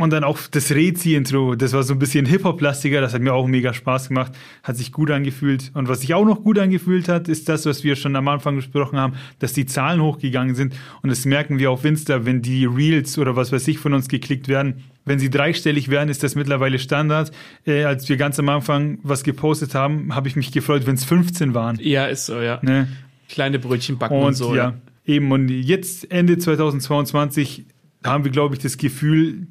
[0.00, 3.48] Und dann auch das Rezi-Intro, das war so ein bisschen Hip-Hop-lastiger, das hat mir auch
[3.48, 4.30] mega Spaß gemacht,
[4.62, 5.72] hat sich gut angefühlt.
[5.74, 8.54] Und was sich auch noch gut angefühlt hat, ist das, was wir schon am Anfang
[8.54, 10.76] gesprochen haben, dass die Zahlen hochgegangen sind.
[11.02, 14.06] Und das merken wir auf Insta, wenn die Reels oder was weiß ich von uns
[14.06, 14.84] geklickt werden.
[15.04, 17.32] Wenn sie dreistellig werden, ist das mittlerweile Standard.
[17.66, 21.04] Äh, als wir ganz am Anfang was gepostet haben, habe ich mich gefreut, wenn es
[21.04, 21.76] 15 waren.
[21.82, 22.60] Ja, ist so, ja.
[22.62, 22.86] Ne?
[23.28, 24.54] Kleine Brötchen backen und, und so.
[24.54, 25.30] Ja, eben.
[25.30, 27.66] Und jetzt, Ende 2022,
[28.04, 29.46] haben wir, glaube ich, das Gefühl,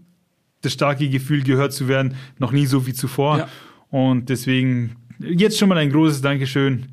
[0.62, 3.38] das starke Gefühl, gehört zu werden, noch nie so wie zuvor.
[3.40, 3.50] Ja.
[3.90, 6.88] Und deswegen jetzt schon mal ein großes Dankeschön,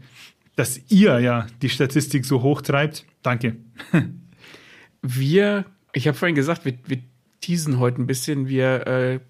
[0.57, 3.05] dass ihr ja die Statistik so hoch treibt.
[3.23, 3.57] Danke.
[5.03, 6.99] wir, ich habe vorhin gesagt, wir, wir
[7.40, 9.20] teasen heute ein bisschen, wir äh,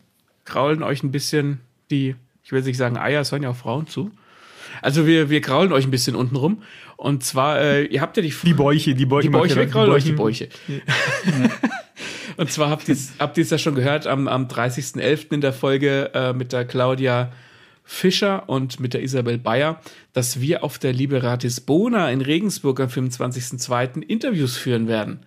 [0.44, 3.86] kraulen euch ein bisschen die, ich will nicht sagen Eier, es hören ja auch Frauen
[3.86, 4.10] zu.
[4.82, 6.62] Also wir, wir kraulen euch ein bisschen unten rum.
[6.96, 8.32] Und zwar, äh, ihr habt ja die...
[8.44, 9.28] Die Bäuche, die Bäuche.
[9.28, 10.48] Die Bäuche, wir kraulen euch die Bäuche.
[10.68, 10.78] Ja.
[12.36, 15.32] Und zwar habt ihr habt es ja schon gehört am, am 30.11.
[15.32, 17.32] in der Folge äh, mit der Claudia
[17.84, 19.80] Fischer und mit der Isabel Bayer,
[20.14, 24.02] dass wir auf der Liberatis Bona in Regensburg am 25.02.
[24.02, 25.20] Interviews führen werden.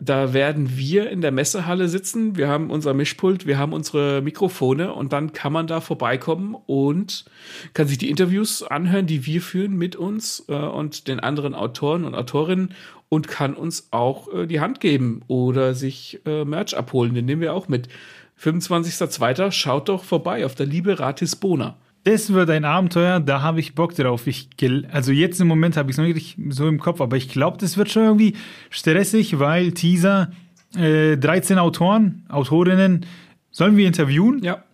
[0.00, 4.92] Da werden wir in der Messehalle sitzen, wir haben unser Mischpult, wir haben unsere Mikrofone
[4.92, 7.24] und dann kann man da vorbeikommen und
[7.74, 12.04] kann sich die Interviews anhören, die wir führen mit uns äh, und den anderen Autoren
[12.04, 12.74] und Autorinnen
[13.08, 17.14] und kann uns auch äh, die Hand geben oder sich äh, Merch abholen.
[17.14, 17.88] Den nehmen wir auch mit.
[18.40, 19.50] 25.02.
[19.50, 21.76] Schaut doch vorbei auf der Liebe Ratis Bona.
[22.04, 24.26] Das wird ein Abenteuer, da habe ich Bock drauf.
[24.26, 24.48] Ich,
[24.90, 27.58] also jetzt im Moment habe ich es noch nicht so im Kopf, aber ich glaube,
[27.58, 28.34] das wird schon irgendwie
[28.70, 30.30] stressig, weil Teaser,
[30.76, 33.04] äh, 13 Autoren, Autorinnen,
[33.50, 34.42] sollen wir interviewen?
[34.42, 34.64] Ja.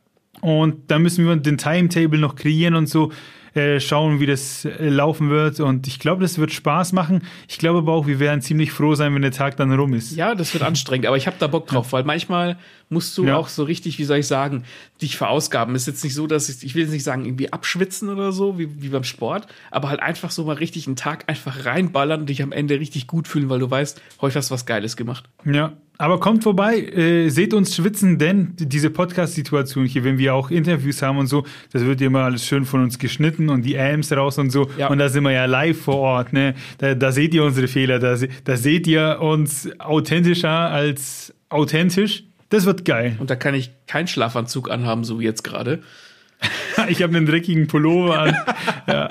[0.41, 3.11] Und da müssen wir den Timetable noch kreieren und so.
[3.55, 5.61] Äh, schauen, wie das äh, laufen wird.
[5.61, 7.23] Und ich glaube, das wird Spaß machen.
[7.49, 10.17] Ich glaube aber auch, wir werden ziemlich froh sein, wenn der Tag dann rum ist.
[10.17, 13.37] Ja, das wird anstrengend, aber ich habe da Bock drauf, weil manchmal musst du ja.
[13.37, 14.65] auch so richtig, wie soll ich sagen,
[15.01, 15.75] dich verausgaben.
[15.75, 18.59] Ist jetzt nicht so, dass ich, ich will jetzt nicht sagen, irgendwie abschwitzen oder so,
[18.59, 22.29] wie, wie beim Sport, aber halt einfach so mal richtig einen Tag einfach reinballern und
[22.29, 25.25] dich am Ende richtig gut fühlen, weil du weißt, heute hast du was Geiles gemacht.
[25.45, 30.51] Ja, aber kommt vorbei, äh, seht uns schwitzen, denn diese Podcast-Situation hier, wenn wir auch
[30.51, 34.11] Interviews haben und so, das wird immer alles schön von uns geschnitten und die AMs
[34.13, 34.69] raus und so.
[34.77, 34.89] Ja.
[34.89, 36.55] Und da sind wir ja live vor Ort, ne?
[36.79, 42.25] Da, da seht ihr unsere Fehler, da, da seht ihr uns authentischer als authentisch.
[42.49, 43.17] Das wird geil.
[43.19, 45.83] Und da kann ich keinen Schlafanzug anhaben, so wie jetzt gerade.
[46.89, 48.37] ich habe einen dreckigen Pullover an.
[48.87, 49.09] ja.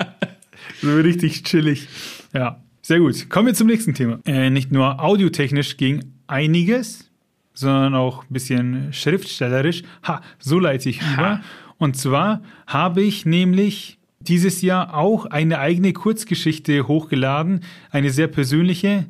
[0.80, 1.88] So richtig chillig.
[2.32, 2.60] Ja.
[2.82, 3.30] Sehr gut.
[3.30, 4.18] Kommen wir zum nächsten Thema.
[4.26, 7.10] Äh, nicht nur audiotechnisch ging einiges,
[7.54, 9.84] sondern auch ein bisschen schriftstellerisch.
[10.06, 11.40] Ha, so leite ich über.
[11.78, 19.06] Und zwar habe ich nämlich dieses Jahr auch eine eigene Kurzgeschichte hochgeladen, eine sehr persönliche,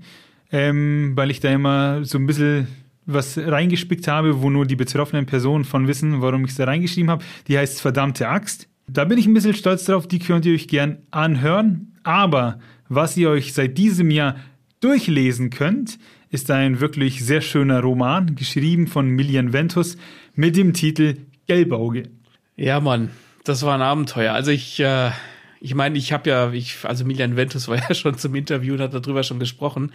[0.52, 2.68] ähm, weil ich da immer so ein bisschen
[3.06, 7.10] was reingespickt habe, wo nur die betroffenen Personen von wissen, warum ich es da reingeschrieben
[7.10, 7.24] habe.
[7.48, 8.68] Die heißt Verdammte Axt.
[8.86, 11.92] Da bin ich ein bisschen stolz drauf, die könnt ihr euch gern anhören.
[12.02, 14.36] Aber was ihr euch seit diesem Jahr
[14.80, 15.98] durchlesen könnt,
[16.30, 19.96] ist ein wirklich sehr schöner Roman, geschrieben von Milian Ventus
[20.34, 22.04] mit dem Titel Gelbauge.
[22.56, 23.10] Ja, Mann,
[23.44, 24.32] das war ein Abenteuer.
[24.32, 25.10] Also ich, äh,
[25.64, 28.80] ich meine, ich habe ja, ich, also Milian Ventus war ja schon zum Interview und
[28.80, 29.92] hat darüber schon gesprochen.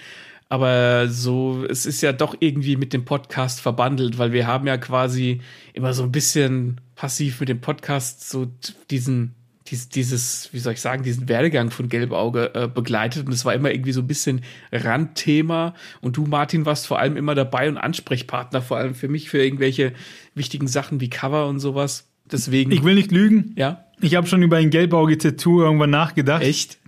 [0.50, 4.78] Aber so, es ist ja doch irgendwie mit dem Podcast verbandelt, weil wir haben ja
[4.78, 5.42] quasi
[5.74, 8.48] immer so ein bisschen passiv mit dem Podcast so
[8.90, 9.36] diesen
[9.68, 13.54] dies, dieses, wie soll ich sagen, diesen Werdegang von Gelbauge äh, begleitet und es war
[13.54, 17.78] immer irgendwie so ein bisschen Randthema und du, Martin, warst vor allem immer dabei und
[17.78, 19.94] Ansprechpartner, vor allem für mich, für irgendwelche
[20.34, 22.08] wichtigen Sachen wie Cover und sowas.
[22.32, 22.72] Deswegen.
[22.72, 23.54] Ich will nicht lügen.
[23.56, 23.86] Ja.
[24.02, 26.44] Ich habe schon über ein Gelbauge-Tattoo irgendwann nachgedacht.
[26.44, 26.80] Echt?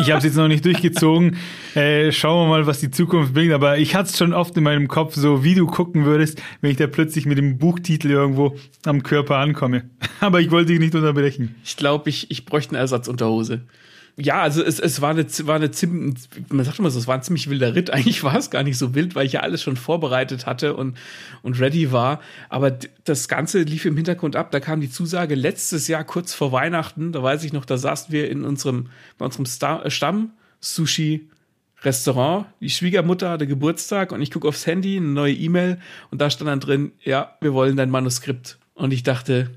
[0.00, 1.36] Ich habe es jetzt noch nicht durchgezogen.
[1.76, 3.52] Äh, schauen wir mal, was die Zukunft bringt.
[3.52, 6.72] Aber ich hatte es schon oft in meinem Kopf, so wie du gucken würdest, wenn
[6.72, 9.88] ich da plötzlich mit dem Buchtitel irgendwo am Körper ankomme.
[10.20, 11.54] Aber ich wollte dich nicht unterbrechen.
[11.64, 13.62] Ich glaube, ich, ich bräuchte eine Ersatzunterhose
[14.16, 17.14] ja, also es, es war eine, war eine ziemlich, man sagt immer so, es war
[17.14, 17.90] ein ziemlich wilder Ritt.
[17.92, 20.96] Eigentlich war es gar nicht so wild, weil ich ja alles schon vorbereitet hatte und,
[21.42, 22.20] und ready war.
[22.48, 24.50] Aber das Ganze lief im Hintergrund ab.
[24.50, 27.12] Da kam die Zusage letztes Jahr kurz vor Weihnachten.
[27.12, 29.46] Da weiß ich noch, da saßen wir in unserem, bei unserem
[29.84, 31.28] äh, Stamm Sushi
[31.82, 32.46] Restaurant.
[32.60, 35.78] Die Schwiegermutter hatte Geburtstag und ich gucke aufs Handy, eine neue E-Mail
[36.10, 38.58] und da stand dann drin, ja, wir wollen dein Manuskript.
[38.74, 39.50] Und ich dachte,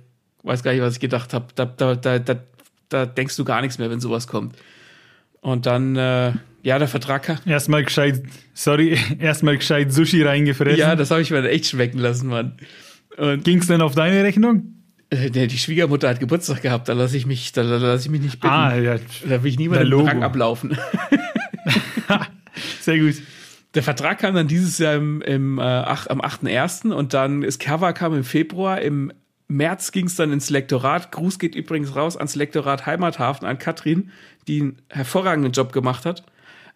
[0.43, 1.47] weiß gar nicht, was ich gedacht habe.
[1.55, 2.35] Da, da, da, da
[2.93, 4.55] da denkst du gar nichts mehr, wenn sowas kommt.
[5.41, 7.41] Und dann, äh, ja, der Vertrag.
[7.45, 10.79] Erstmal gescheit, sorry, erstmal gescheit Sushi reingefressen.
[10.79, 12.57] Ja, das habe ich mir echt schmecken lassen, Mann.
[13.43, 14.73] Ging es denn auf deine Rechnung?
[15.13, 18.21] Äh, die Schwiegermutter hat Geburtstag gehabt, da lasse ich mich, da, da lasse ich mich
[18.21, 18.53] nicht bitten.
[18.53, 18.97] Ah, ja.
[19.27, 20.77] Da will ich niemanden den Rang ablaufen.
[22.81, 23.15] Sehr gut.
[23.75, 26.91] Der Vertrag kam dann dieses Jahr im, im, äh, ach, am 8.1.
[26.91, 28.81] und dann das Cover kam im Februar.
[28.81, 29.11] Im
[29.53, 31.11] März ging es dann ins Lektorat.
[31.11, 34.11] Gruß geht übrigens raus ans Lektorat Heimathafen, an Katrin,
[34.47, 36.23] die einen hervorragenden Job gemacht hat.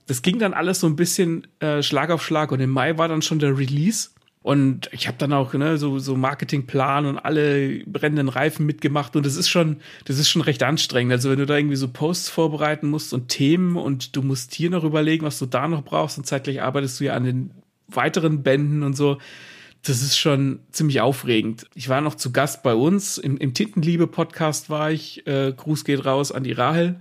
[0.05, 3.07] Das ging dann alles so ein bisschen äh, Schlag auf Schlag und im Mai war
[3.07, 4.09] dann schon der Release.
[4.41, 9.17] Und ich habe dann auch ne, so, so Marketingplan und alle brennenden Reifen mitgemacht.
[9.17, 11.11] Und das ist schon, das ist schon recht anstrengend.
[11.11, 14.69] Also wenn du da irgendwie so Posts vorbereiten musst und Themen und du musst hier
[14.69, 17.51] noch überlegen, was du da noch brauchst und zeitgleich arbeitest du ja an den
[17.89, 19.17] weiteren Bänden und so
[19.87, 21.65] das ist schon ziemlich aufregend.
[21.73, 25.25] Ich war noch zu Gast bei uns, im, im Tintenliebe-Podcast war ich.
[25.25, 26.95] Äh, Gruß geht raus an die Rahel.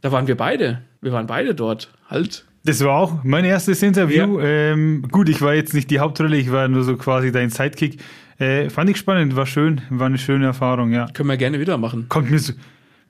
[0.00, 0.82] Da waren wir beide.
[1.00, 1.92] Wir waren beide dort.
[2.08, 2.44] Halt.
[2.64, 4.40] Das war auch mein erstes Interview.
[4.40, 4.46] Ja.
[4.46, 8.00] Ähm, gut, ich war jetzt nicht die Hauptrolle, ich war nur so quasi dein Sidekick.
[8.38, 11.06] Äh, fand ich spannend, war schön, war eine schöne Erfahrung, ja.
[11.12, 12.06] Können wir gerne wieder machen.
[12.08, 12.52] Kommt mir so,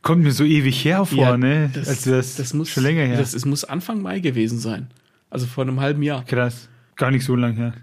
[0.02, 1.70] kommt mir so ewig her vor, ja, ne?
[1.72, 3.18] Das, Als das, das muss, schon länger her.
[3.18, 4.88] Das, es muss Anfang Mai gewesen sein.
[5.30, 6.24] Also vor einem halben Jahr.
[6.24, 6.68] Krass.
[6.96, 7.74] Gar nicht so lang her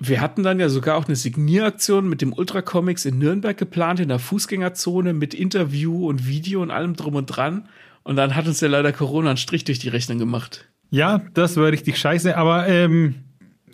[0.00, 3.98] wir hatten dann ja sogar auch eine Signieraktion mit dem Ultra Comics in Nürnberg geplant,
[4.00, 7.68] in der Fußgängerzone mit Interview und Video und allem drum und dran.
[8.04, 10.68] Und dann hat uns ja leider Corona einen Strich durch die Rechnung gemacht.
[10.90, 12.36] Ja, das war richtig scheiße.
[12.36, 13.16] Aber ähm,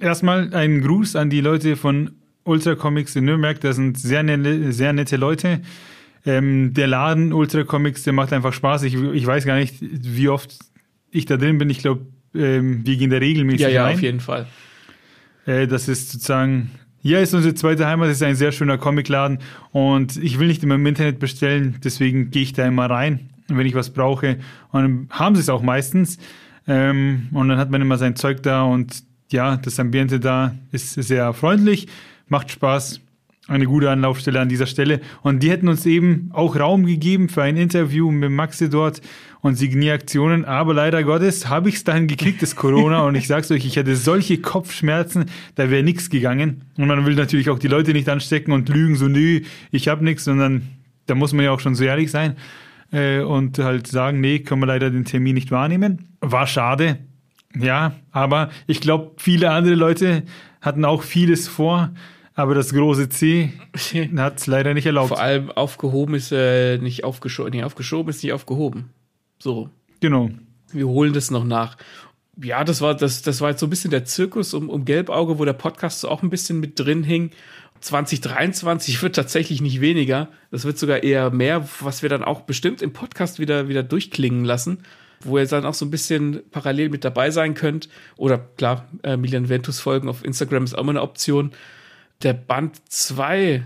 [0.00, 2.12] erstmal ein Gruß an die Leute von
[2.44, 3.60] Ultra Comics in Nürnberg.
[3.60, 5.60] Das sind sehr, ne sehr nette Leute.
[6.26, 8.82] Ähm, der Laden Ultra Comics, der macht einfach Spaß.
[8.84, 10.56] Ich, ich weiß gar nicht, wie oft
[11.10, 11.68] ich da drin bin.
[11.70, 13.94] Ich glaube, ähm, wir gehen da regelmäßig Ja, ja, rein.
[13.94, 14.46] auf jeden Fall.
[15.46, 19.38] Äh, das ist sozusagen, hier ist unsere zweite Heimat, das ist ein sehr schöner Comicladen
[19.72, 23.66] und ich will nicht immer im Internet bestellen, deswegen gehe ich da immer rein, wenn
[23.66, 24.38] ich was brauche.
[24.72, 26.18] Und dann haben sie es auch meistens.
[26.66, 30.94] Ähm, und dann hat man immer sein Zeug da und ja, das Ambiente da ist
[30.94, 31.88] sehr freundlich,
[32.28, 33.00] macht Spaß
[33.46, 35.00] eine gute Anlaufstelle an dieser Stelle.
[35.22, 39.02] Und die hätten uns eben auch Raum gegeben für ein Interview mit Maxi dort
[39.44, 40.46] und Signieraktionen.
[40.46, 43.02] Aber leider Gottes habe ich es dahin gekriegt, das Corona.
[43.02, 46.62] und ich sag's euch, ich hatte solche Kopfschmerzen, da wäre nichts gegangen.
[46.78, 50.02] Und man will natürlich auch die Leute nicht anstecken und lügen, so nö, ich habe
[50.02, 50.62] nichts, sondern
[51.04, 52.36] da muss man ja auch schon so ehrlich sein
[52.90, 56.16] äh, und halt sagen, nee, können wir leider den Termin nicht wahrnehmen.
[56.22, 57.00] War schade.
[57.54, 60.22] Ja, aber ich glaube, viele andere Leute
[60.62, 61.90] hatten auch vieles vor.
[62.34, 63.52] Aber das große C
[64.16, 65.08] hat es leider nicht erlaubt.
[65.08, 67.52] Vor allem aufgehoben ist äh, nicht aufgeschoben.
[67.52, 68.88] Nee, aufgeschoben ist nicht aufgehoben.
[69.44, 69.68] So.
[70.00, 70.30] Genau.
[70.72, 71.76] Wir holen das noch nach.
[72.42, 75.38] Ja, das war, das, das war jetzt so ein bisschen der Zirkus um, um Gelbauge,
[75.38, 77.30] wo der Podcast so auch ein bisschen mit drin hing.
[77.80, 80.30] 2023 wird tatsächlich nicht weniger.
[80.50, 84.46] Das wird sogar eher mehr, was wir dann auch bestimmt im Podcast wieder, wieder durchklingen
[84.46, 84.78] lassen,
[85.20, 87.90] wo ihr dann auch so ein bisschen parallel mit dabei sein könnt.
[88.16, 91.52] Oder klar, äh, Milian Ventus folgen auf Instagram ist auch immer eine Option
[92.22, 93.62] der Band 2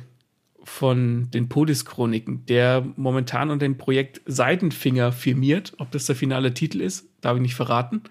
[0.69, 5.73] von den Polis-Chroniken, der momentan unter dem Projekt Seidenfinger firmiert.
[5.79, 8.03] Ob das der finale Titel ist, darf ich nicht verraten.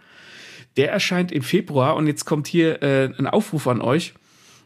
[0.75, 4.13] Der erscheint im Februar und jetzt kommt hier äh, ein Aufruf an euch.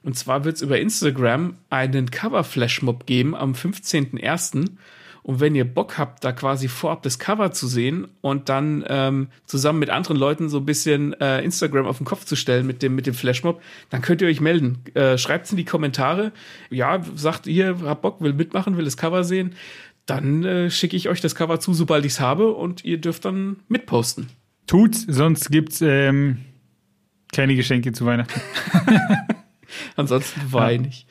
[0.04, 4.72] Und zwar wird es über Instagram einen Cover-Flashmob geben am 15.01.
[5.24, 9.28] Und wenn ihr Bock habt, da quasi vorab das Cover zu sehen und dann ähm,
[9.46, 12.82] zusammen mit anderen Leuten so ein bisschen äh, Instagram auf den Kopf zu stellen mit
[12.82, 14.80] dem, mit dem Flashmob, dann könnt ihr euch melden.
[14.94, 16.32] Äh, Schreibt in die Kommentare.
[16.70, 19.56] Ja, sagt ihr, habt Bock, will mitmachen, will das Cover sehen.
[20.06, 23.26] Dann äh, schicke ich euch das Cover zu, sobald ich es habe und ihr dürft
[23.26, 24.30] dann mitposten.
[24.66, 26.38] Tut's, sonst gibt's ähm,
[27.32, 28.42] keine Geschenke zu Weihnachten.
[29.96, 31.06] Ansonsten weine ich.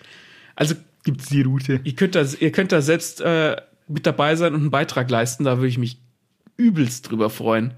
[0.54, 1.80] Also gibt's die Route.
[1.84, 3.56] Ihr könnt da, ihr könnt da selbst äh,
[3.90, 5.44] mit dabei sein und einen Beitrag leisten.
[5.44, 6.00] Da würde ich mich
[6.56, 7.74] übelst drüber freuen.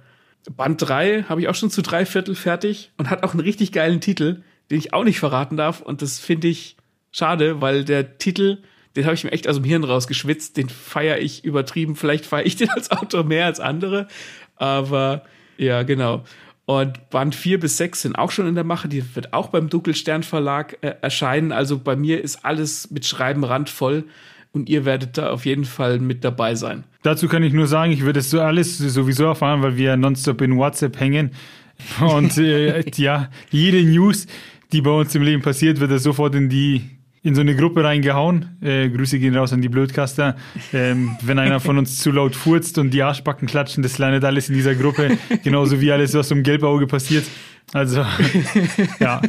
[0.56, 3.72] Band 3 habe ich auch schon zu drei Viertel fertig und hat auch einen richtig
[3.72, 5.80] geilen Titel, den ich auch nicht verraten darf.
[5.80, 6.76] Und das finde ich
[7.12, 8.58] schade, weil der Titel,
[8.96, 10.56] den habe ich mir echt aus dem Hirn rausgeschwitzt.
[10.56, 11.94] Den feiere ich übertrieben.
[11.94, 14.08] Vielleicht feiere ich den als Autor mehr als andere.
[14.56, 15.22] Aber
[15.56, 16.24] ja, genau.
[16.64, 18.88] Und Band 4 bis 6 sind auch schon in der Mache.
[18.88, 21.52] Die wird auch beim Dunkelstern Verlag äh, erscheinen.
[21.52, 24.04] Also bei mir ist alles mit Schreiben randvoll
[24.52, 26.84] und ihr werdet da auf jeden Fall mit dabei sein.
[27.02, 30.40] Dazu kann ich nur sagen, ich würde es so alles sowieso erfahren, weil wir nonstop
[30.42, 31.30] in WhatsApp hängen.
[32.00, 34.26] Und äh, ja, jede News,
[34.72, 36.82] die bei uns im Leben passiert, wird sofort in die
[37.24, 38.56] in so eine Gruppe reingehauen.
[38.60, 40.36] Äh, Grüße gehen raus an die Blödcaster.
[40.72, 44.48] Ähm, wenn einer von uns zu laut furzt und die Arschbacken klatschen, das landet alles
[44.48, 45.18] in dieser Gruppe.
[45.44, 47.24] Genauso wie alles, was um Gelbauge passiert.
[47.72, 48.04] Also,
[49.00, 49.22] ja,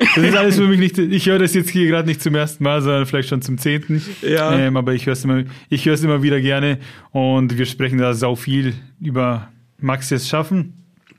[0.00, 2.64] das ist alles für mich nicht, ich höre das jetzt hier gerade nicht zum ersten
[2.64, 4.02] Mal, sondern vielleicht schon zum zehnten.
[4.22, 4.58] Ja.
[4.58, 6.78] Ähm, aber ich höre es immer, ich höre es immer wieder gerne
[7.12, 10.74] und wir sprechen da sau viel über Maxis Schaffen.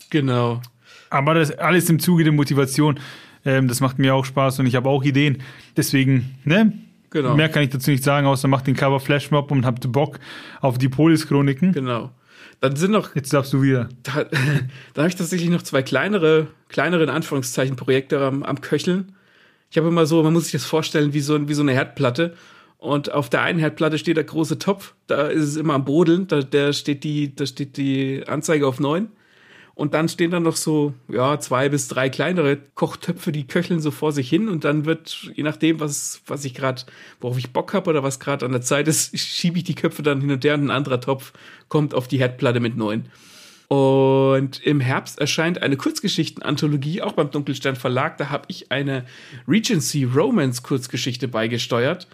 [0.09, 0.61] Genau.
[1.09, 2.99] Aber das alles im Zuge der Motivation.
[3.45, 5.37] Ähm, das macht mir auch Spaß und ich habe auch Ideen.
[5.77, 6.73] Deswegen, ne?
[7.09, 7.35] Genau.
[7.35, 10.19] Mehr kann ich dazu nicht sagen, außer macht den Cover Flashmob und habt Bock
[10.61, 11.73] auf die Polis-Chroniken.
[11.73, 12.11] Genau.
[12.61, 13.15] Dann sind noch.
[13.15, 13.89] Jetzt darfst du wieder.
[14.03, 14.23] Da,
[14.93, 19.15] da habe ich tatsächlich noch zwei kleinere, kleinere in Anführungszeichen Projekte am, am Köcheln.
[19.69, 22.35] Ich habe immer so, man muss sich das vorstellen wie so, wie so eine Herdplatte.
[22.77, 26.27] Und auf der einen Herdplatte steht der große Topf, da ist es immer am Brodeln,
[26.27, 29.09] da, der steht die, da steht die Anzeige auf neun.
[29.81, 33.89] Und dann stehen dann noch so, ja, zwei bis drei kleinere Kochtöpfe, die köcheln so
[33.89, 34.47] vor sich hin.
[34.47, 36.83] Und dann wird, je nachdem, was, was ich gerade,
[37.19, 40.03] worauf ich Bock habe oder was gerade an der Zeit ist, schiebe ich die Köpfe
[40.03, 41.33] dann hin und her und ein anderer Topf
[41.67, 43.07] kommt auf die Herdplatte mit neun.
[43.69, 48.17] Und im Herbst erscheint eine Kurzgeschichtenanthologie, auch beim Dunkelstern Verlag.
[48.17, 49.03] Da habe ich eine
[49.47, 52.07] Regency Romance Kurzgeschichte beigesteuert,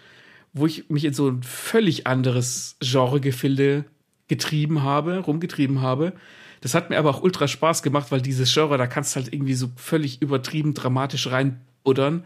[0.54, 3.84] wo ich mich in so ein völlig anderes Genregefilde
[4.26, 6.14] getrieben habe, rumgetrieben habe.
[6.60, 9.32] Das hat mir aber auch ultra Spaß gemacht, weil dieses Genre, da kannst du halt
[9.32, 12.24] irgendwie so völlig übertrieben dramatisch reinbuddern.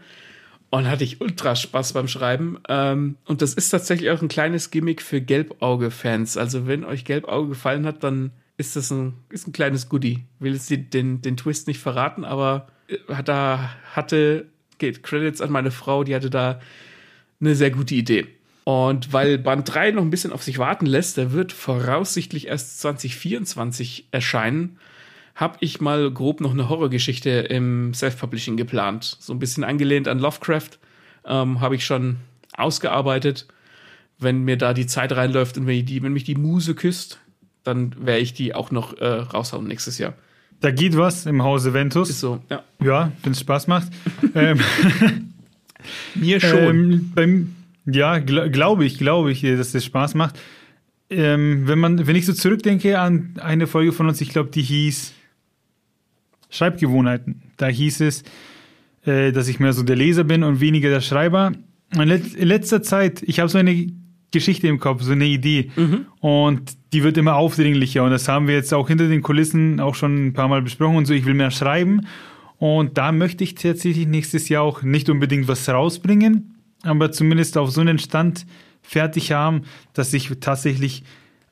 [0.69, 2.57] Und hatte ich ultra Spaß beim Schreiben.
[2.67, 6.35] Ähm, und das ist tatsächlich auch ein kleines Gimmick für Gelbauge-Fans.
[6.35, 10.23] Also, wenn euch Gelbauge gefallen hat, dann ist das ein, ist ein kleines Goodie.
[10.39, 14.47] Will jetzt den, den Twist nicht verraten, aber äh, da hatte,
[14.79, 16.59] geht Credits an meine Frau, die hatte da
[17.39, 18.27] eine sehr gute Idee.
[18.65, 22.79] Und weil Band 3 noch ein bisschen auf sich warten lässt, der wird voraussichtlich erst
[22.81, 24.77] 2024 erscheinen,
[25.35, 29.17] habe ich mal grob noch eine Horrorgeschichte im Self-Publishing geplant.
[29.19, 30.79] So ein bisschen angelehnt an Lovecraft
[31.25, 32.17] ähm, habe ich schon
[32.55, 33.47] ausgearbeitet.
[34.19, 37.19] Wenn mir da die Zeit reinläuft und wenn, die, wenn mich die Muse küsst,
[37.63, 40.13] dann werde ich die auch noch äh, raushauen nächstes Jahr.
[40.61, 42.09] Da geht was im Hause Ventus.
[42.09, 42.63] Ist so, ja.
[42.81, 43.89] Ja, wenn es Spaß macht.
[44.35, 44.61] ähm,
[46.15, 46.57] Mir schon.
[46.63, 47.55] Ähm, beim,
[47.85, 50.39] ja, gl glaube ich, glaube ich, dass das Spaß macht.
[51.09, 54.61] Ähm, wenn man, wenn ich so zurückdenke an eine Folge von uns, ich glaube, die
[54.61, 55.13] hieß
[56.49, 57.41] Schreibgewohnheiten.
[57.57, 58.23] Da hieß es,
[59.05, 61.51] äh, dass ich mehr so der Leser bin und weniger der Schreiber.
[61.95, 63.87] In letzter Zeit, ich habe so eine
[64.31, 65.69] Geschichte im Kopf, so eine Idee.
[65.75, 66.05] Mhm.
[66.19, 68.03] Und die wird immer aufdringlicher.
[68.03, 70.97] Und das haben wir jetzt auch hinter den Kulissen auch schon ein paar Mal besprochen
[70.97, 71.13] und so.
[71.13, 72.07] Ich will mehr schreiben.
[72.57, 76.52] Und da möchte ich tatsächlich nächstes Jahr auch nicht unbedingt was rausbringen,
[76.83, 78.45] aber zumindest auf so einen Stand
[78.81, 79.63] fertig haben,
[79.93, 81.03] dass ich tatsächlich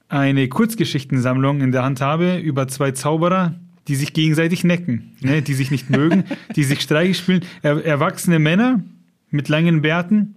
[0.09, 3.55] eine Kurzgeschichtensammlung in der Hand habe über zwei Zauberer,
[3.87, 6.25] die sich gegenseitig necken, ne, die sich nicht mögen,
[6.55, 7.45] die sich Streiche spielen.
[7.61, 8.83] Er, erwachsene Männer
[9.29, 10.35] mit langen Bärten,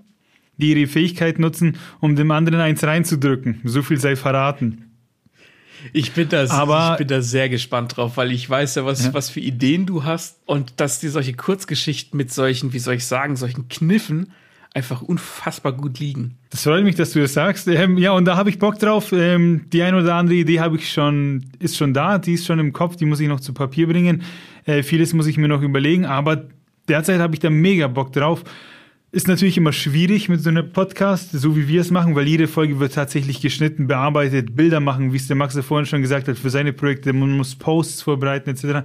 [0.56, 3.60] die ihre Fähigkeit nutzen, um dem anderen eins reinzudrücken.
[3.64, 4.90] So viel sei verraten.
[5.92, 9.06] Ich bin, da, Aber, ich bin da sehr gespannt drauf, weil ich weiß ja was,
[9.06, 9.14] ja.
[9.14, 13.04] was für Ideen du hast und dass dir solche Kurzgeschichten mit solchen, wie soll ich
[13.04, 14.32] sagen, solchen Kniffen
[14.74, 16.34] einfach unfassbar gut liegen.
[16.50, 17.68] Das freut mich, dass du das sagst.
[17.68, 19.12] Ähm, ja, und da habe ich Bock drauf.
[19.12, 22.58] Ähm, die eine oder andere Idee habe ich schon, ist schon da, die ist schon
[22.58, 24.22] im Kopf, die muss ich noch zu Papier bringen.
[24.64, 26.48] Äh, vieles muss ich mir noch überlegen, aber
[26.88, 28.42] derzeit habe ich da mega Bock drauf.
[29.12, 32.48] Ist natürlich immer schwierig mit so einem Podcast, so wie wir es machen, weil jede
[32.48, 36.26] Folge wird tatsächlich geschnitten, bearbeitet, Bilder machen, wie es der Max ja vorhin schon gesagt
[36.26, 38.84] hat, für seine Projekte, man muss Posts vorbereiten etc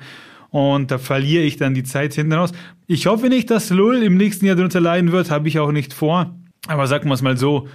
[0.52, 2.52] und da verliere ich dann die Zeit hinten raus.
[2.88, 5.94] Ich hoffe nicht, dass Lull im nächsten Jahr darunter leiden wird, habe ich auch nicht
[5.94, 6.36] vor.
[6.68, 7.68] Aber sagen wir es mal so,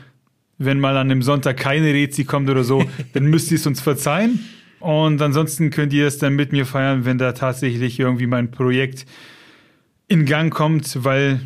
[0.59, 3.81] wenn mal an dem Sonntag keine Rezi kommt oder so, dann müsst ihr es uns
[3.81, 4.45] verzeihen.
[4.81, 9.07] Und ansonsten könnt ihr es dann mit mir feiern, wenn da tatsächlich irgendwie mein Projekt
[10.09, 11.41] in Gang kommt, weil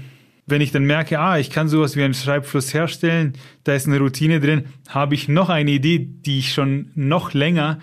[0.47, 3.99] wenn ich dann merke, ah, ich kann sowas wie einen Schreibfluss herstellen, da ist eine
[3.99, 7.79] Routine drin, habe ich noch eine Idee, die ich schon noch länger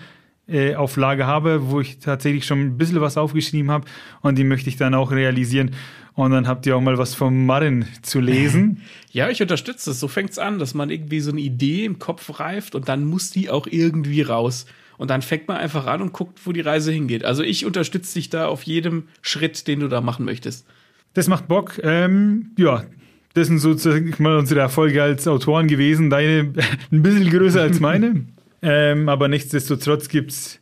[0.48, 3.86] äh, auf Lage habe, wo ich tatsächlich schon ein bisschen was aufgeschrieben habe
[4.20, 5.72] und die möchte ich dann auch realisieren.
[6.14, 8.82] Und dann habt ihr auch mal was vom Marin zu lesen.
[9.12, 10.00] Ja, ich unterstütze es.
[10.00, 13.06] So fängt es an, dass man irgendwie so eine Idee im Kopf reift und dann
[13.06, 14.66] muss die auch irgendwie raus.
[14.98, 17.24] Und dann fängt man einfach an und guckt, wo die Reise hingeht.
[17.24, 20.66] Also ich unterstütze dich da auf jedem Schritt, den du da machen möchtest.
[21.14, 21.80] Das macht Bock.
[21.82, 22.84] Ähm, ja,
[23.32, 26.10] das sind sozusagen mal unsere Erfolge als Autoren gewesen.
[26.10, 26.52] Deine
[26.92, 28.26] ein bisschen größer als meine.
[28.68, 30.60] Ähm, aber nichtsdestotrotz gibt es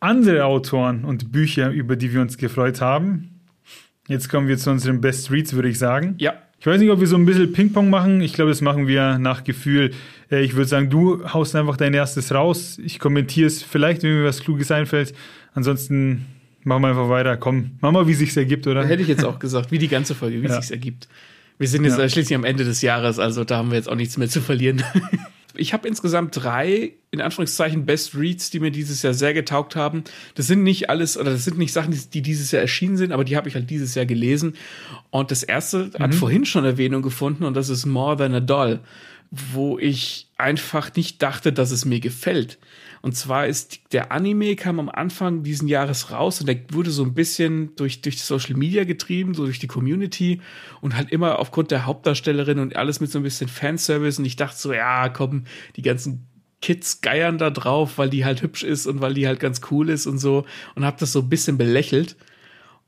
[0.00, 3.42] andere Autoren und Bücher, über die wir uns gefreut haben.
[4.08, 6.14] Jetzt kommen wir zu unseren Best Reads, würde ich sagen.
[6.16, 6.32] Ja.
[6.58, 8.22] Ich weiß nicht, ob wir so ein bisschen Ping-Pong machen.
[8.22, 9.90] Ich glaube, das machen wir nach Gefühl.
[10.30, 12.78] Äh, ich würde sagen, du haust einfach dein erstes raus.
[12.82, 15.12] Ich kommentiere es vielleicht, wenn mir was Kluges einfällt.
[15.52, 16.24] Ansonsten
[16.62, 17.36] machen wir einfach weiter.
[17.36, 18.86] Komm, mach mal, wie es sich ergibt, oder?
[18.86, 20.58] Hätte ich jetzt auch gesagt, wie die ganze Folge, wie ja.
[20.58, 21.08] es sich ergibt.
[21.58, 22.08] Wir sind jetzt ja.
[22.08, 24.82] schließlich am Ende des Jahres, also da haben wir jetzt auch nichts mehr zu verlieren.
[25.56, 30.04] ich habe insgesamt drei, in Anführungszeichen, Best Reads, die mir dieses Jahr sehr getaugt haben.
[30.34, 33.12] Das sind nicht alles, oder das sind nicht Sachen, die, die dieses Jahr erschienen sind,
[33.12, 34.54] aber die habe ich halt dieses Jahr gelesen.
[35.10, 36.02] Und das erste mhm.
[36.02, 38.80] hat vorhin schon Erwähnung gefunden und das ist More Than a Doll,
[39.30, 42.58] wo ich einfach nicht dachte, dass es mir gefällt.
[43.04, 47.04] Und zwar ist der Anime kam am Anfang diesen Jahres raus und der wurde so
[47.04, 50.40] ein bisschen durch, durch Social Media getrieben, so durch die Community
[50.80, 54.18] und halt immer aufgrund der Hauptdarstellerin und alles mit so ein bisschen Fanservice.
[54.18, 55.44] Und ich dachte so, ja, komm,
[55.76, 56.26] die ganzen
[56.62, 59.90] Kids geiern da drauf, weil die halt hübsch ist und weil die halt ganz cool
[59.90, 60.46] ist und so.
[60.74, 62.16] Und hab das so ein bisschen belächelt.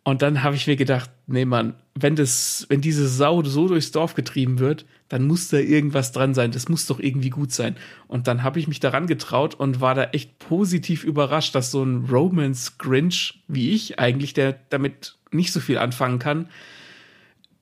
[0.02, 3.92] Und dann habe ich mir gedacht, nee, Mann, wenn das, wenn diese Sau so durchs
[3.92, 6.50] Dorf getrieben wird, dann muss da irgendwas dran sein.
[6.50, 7.76] Das muss doch irgendwie gut sein.
[8.08, 11.82] Und dann habe ich mich daran getraut und war da echt positiv überrascht, dass so
[11.82, 16.48] ein Romance Grinch wie ich eigentlich, der damit nicht so viel anfangen kann,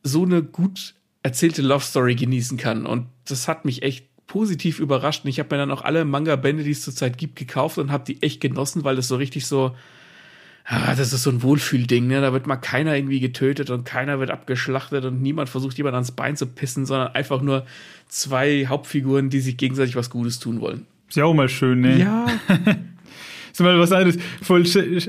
[0.02, 2.86] so eine gut erzählte Love Story genießen kann.
[2.86, 5.24] Und das hat mich echt positiv überrascht.
[5.24, 8.04] Und ich habe mir dann auch alle Manga-Bände, die es zurzeit gibt, gekauft und habe
[8.04, 9.74] die echt genossen, weil das so richtig so
[10.64, 12.20] ah, das ist so ein Wohlfühlding, ne?
[12.20, 16.12] Da wird mal keiner irgendwie getötet und keiner wird abgeschlachtet und niemand versucht, jemand ans
[16.12, 17.66] Bein zu pissen, sondern einfach nur
[18.08, 20.86] zwei Hauptfiguren, die sich gegenseitig was Gutes tun wollen.
[21.08, 21.98] Ist ja auch mal schön, ne?
[21.98, 22.26] Ja.
[23.54, 24.18] ist mal was anderes.
[24.42, 24.64] Voll,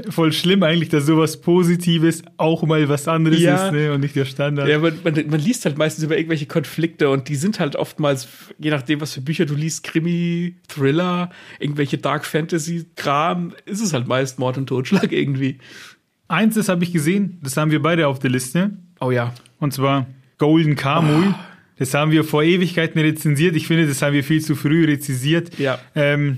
[0.09, 3.65] voll schlimm eigentlich, dass sowas Positives auch mal was anderes ja.
[3.65, 3.91] ist ne?
[3.91, 4.67] und nicht der Standard.
[4.67, 8.27] Ja, man, man, man, liest halt meistens über irgendwelche Konflikte und die sind halt oftmals,
[8.59, 14.07] je nachdem, was für Bücher du liest, Krimi, Thriller, irgendwelche Dark Fantasy-Kram, ist es halt
[14.07, 15.57] meist Mord und Totschlag irgendwie.
[16.27, 18.77] Eins, das habe ich gesehen, das haben wir beide auf der Liste.
[18.99, 19.33] Oh ja.
[19.59, 20.05] Und zwar
[20.37, 21.29] Golden Kamui.
[21.29, 21.35] Oh.
[21.77, 23.55] Das haben wir vor Ewigkeiten rezensiert.
[23.55, 25.57] Ich finde, das haben wir viel zu früh rezensiert.
[25.59, 25.79] Ja.
[25.93, 26.37] Ähm,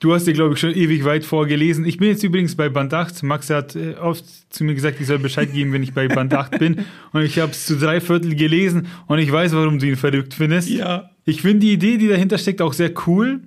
[0.00, 1.84] Du hast dir, glaube ich, schon ewig weit vorgelesen.
[1.84, 3.24] Ich bin jetzt übrigens bei Band 8.
[3.24, 6.32] Max hat äh, oft zu mir gesagt, ich soll Bescheid geben, wenn ich bei Band
[6.34, 6.84] 8 bin.
[7.12, 10.34] Und ich habe es zu drei Viertel gelesen und ich weiß, warum du ihn verrückt
[10.34, 10.68] findest.
[10.68, 11.10] Ja.
[11.24, 13.40] Ich finde die Idee, die dahinter steckt, auch sehr cool.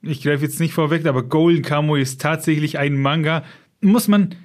[0.00, 3.42] Ich greife jetzt nicht vorweg, aber Golden Camo ist tatsächlich ein Manga.
[3.80, 4.36] Muss man,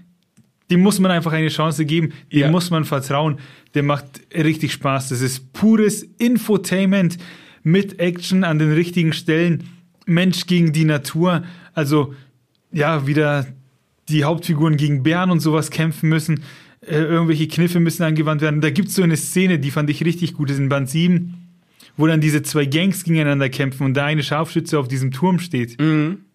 [0.71, 2.13] dem muss man einfach eine Chance geben.
[2.33, 2.51] Dem ja.
[2.51, 3.37] muss man vertrauen.
[3.75, 4.05] Der macht
[4.35, 5.09] richtig Spaß.
[5.09, 7.17] Das ist pures Infotainment
[7.61, 9.63] mit Action an den richtigen Stellen
[10.05, 11.43] Mensch gegen die Natur.
[11.73, 12.13] Also
[12.71, 13.47] ja, wieder
[14.09, 16.43] die Hauptfiguren gegen Bären und sowas kämpfen müssen.
[16.81, 18.61] Äh, irgendwelche Kniffe müssen angewandt werden.
[18.61, 20.89] Da gibt es so eine Szene, die fand ich richtig gut, das ist in Band
[20.89, 21.33] 7,
[21.97, 25.79] wo dann diese zwei Gangs gegeneinander kämpfen und der eine Scharfschütze auf diesem Turm steht.
[25.79, 26.25] Mhm.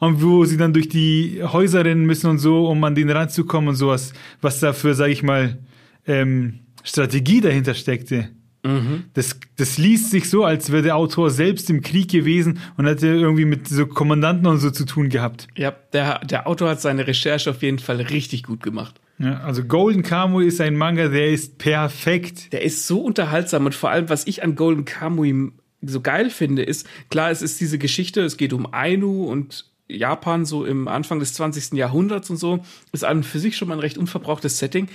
[0.00, 3.70] Und wo sie dann durch die Häuser rennen müssen und so, um an den ranzukommen
[3.70, 5.58] und sowas, was da für, sag ich mal,
[6.06, 8.28] ähm, Strategie dahinter steckte.
[8.64, 9.04] Mhm.
[9.14, 13.06] Das, das liest sich so, als wäre der Autor selbst im Krieg gewesen und hätte
[13.06, 15.48] irgendwie mit so Kommandanten und so zu tun gehabt.
[15.56, 19.00] Ja, der, der Autor hat seine Recherche auf jeden Fall richtig gut gemacht.
[19.18, 22.52] Ja, also Golden Kamui ist ein Manga, der ist perfekt.
[22.52, 25.52] Der ist so unterhaltsam und vor allem, was ich an Golden Kamui
[25.82, 30.44] so geil finde, ist, klar, es ist diese Geschichte, es geht um Ainu und Japan
[30.44, 31.72] so im Anfang des 20.
[31.72, 32.60] Jahrhunderts und so,
[32.92, 34.88] ist an und für sich schon mal ein recht unverbrauchtes Setting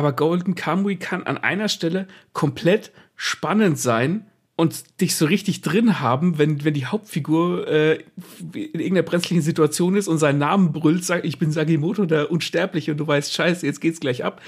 [0.00, 4.24] aber Golden Kamui kann an einer Stelle komplett spannend sein
[4.56, 7.98] und dich so richtig drin haben, wenn, wenn die Hauptfigur äh,
[8.54, 12.92] in irgendeiner brenzlichen Situation ist und seinen Namen brüllt, sagt, ich bin Sagimoto, der Unsterbliche,
[12.92, 14.40] und du weißt, scheiße, jetzt geht's gleich ab.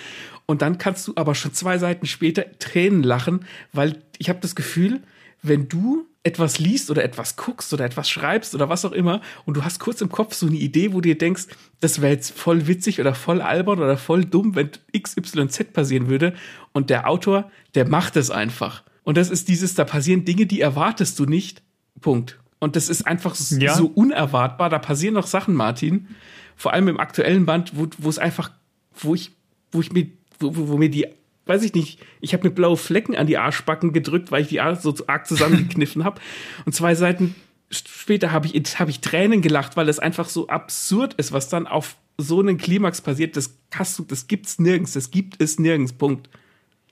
[0.47, 3.45] Und dann kannst du aber schon zwei Seiten später Tränen lachen,
[3.75, 5.03] weil ich habe das Gefühl,
[5.43, 9.57] wenn du etwas liest oder etwas guckst oder etwas schreibst oder was auch immer und
[9.57, 11.47] du hast kurz im Kopf so eine Idee, wo du dir denkst,
[11.81, 16.35] das wäre jetzt voll witzig oder voll albern oder voll dumm, wenn XYZ passieren würde
[16.73, 18.85] und der Autor, der macht es einfach.
[19.03, 21.63] Und das ist dieses, da passieren Dinge, die erwartest du nicht.
[22.01, 22.39] Punkt.
[22.61, 23.75] Und das ist einfach ja.
[23.75, 24.71] so unerwartbar.
[24.71, 26.07] Da passieren noch Sachen, Martin.
[26.55, 28.53] Vor allem im aktuellen Band, wo, wo es einfach,
[28.95, 29.33] wo ich,
[29.73, 30.07] wo ich mir,
[30.39, 31.09] wo, wo mir die
[31.47, 34.61] weiß ich nicht, ich habe mir blaue Flecken an die Arschbacken gedrückt, weil ich die
[34.61, 36.21] Arsch so arg zusammengekniffen habe.
[36.65, 37.35] Und zwei Seiten
[37.71, 41.67] später habe ich, hab ich Tränen gelacht, weil es einfach so absurd ist, was dann
[41.67, 43.37] auf so einen Klimax passiert.
[43.37, 45.93] Das hast du, das gibt's nirgends, das gibt es nirgends.
[45.93, 46.29] Punkt.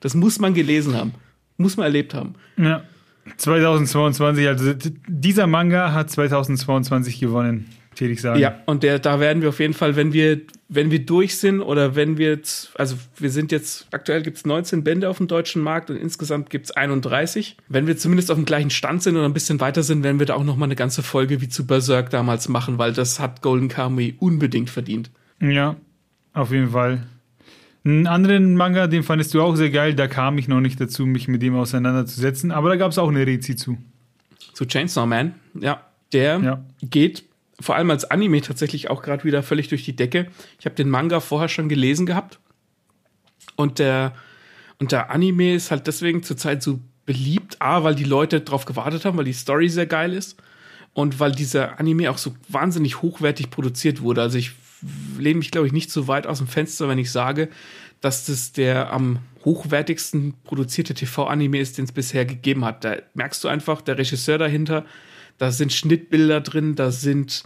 [0.00, 1.14] Das muss man gelesen haben,
[1.58, 2.34] muss man erlebt haben.
[2.56, 2.82] Ja.
[3.36, 4.74] 2022, also
[5.06, 7.68] dieser Manga hat 2022 gewonnen
[7.98, 8.40] ich sagen.
[8.40, 11.60] Ja, und der, da werden wir auf jeden Fall, wenn wir, wenn wir durch sind
[11.60, 15.28] oder wenn wir jetzt, also wir sind jetzt, aktuell gibt es 19 Bände auf dem
[15.28, 17.56] deutschen Markt und insgesamt gibt es 31.
[17.68, 20.26] Wenn wir zumindest auf dem gleichen Stand sind oder ein bisschen weiter sind, werden wir
[20.26, 23.68] da auch nochmal eine ganze Folge wie zu Berserk damals machen, weil das hat Golden
[23.68, 25.10] Kamuy unbedingt verdient.
[25.40, 25.76] Ja,
[26.32, 27.06] auf jeden Fall.
[27.84, 31.06] Einen anderen Manga, den fandest du auch sehr geil, da kam ich noch nicht dazu,
[31.06, 33.78] mich mit dem auseinanderzusetzen, aber da gab es auch eine Rezi zu.
[34.52, 35.82] Zu Chainsaw Man, ja.
[36.12, 36.64] Der ja.
[36.82, 37.24] geht
[37.60, 40.28] vor allem als Anime tatsächlich auch gerade wieder völlig durch die Decke.
[40.58, 42.38] Ich habe den Manga vorher schon gelesen gehabt.
[43.56, 44.14] Und der,
[44.78, 47.56] und der Anime ist halt deswegen zurzeit so beliebt.
[47.60, 50.36] A, weil die Leute drauf gewartet haben, weil die Story sehr geil ist.
[50.92, 54.22] Und weil dieser Anime auch so wahnsinnig hochwertig produziert wurde.
[54.22, 54.52] Also ich
[55.18, 57.48] lehne mich, glaube ich, nicht so weit aus dem Fenster, wenn ich sage,
[58.00, 62.84] dass das der am hochwertigsten produzierte TV-Anime ist, den es bisher gegeben hat.
[62.84, 64.84] Da merkst du einfach, der Regisseur dahinter
[65.40, 67.44] da sind Schnittbilder drin, da sind,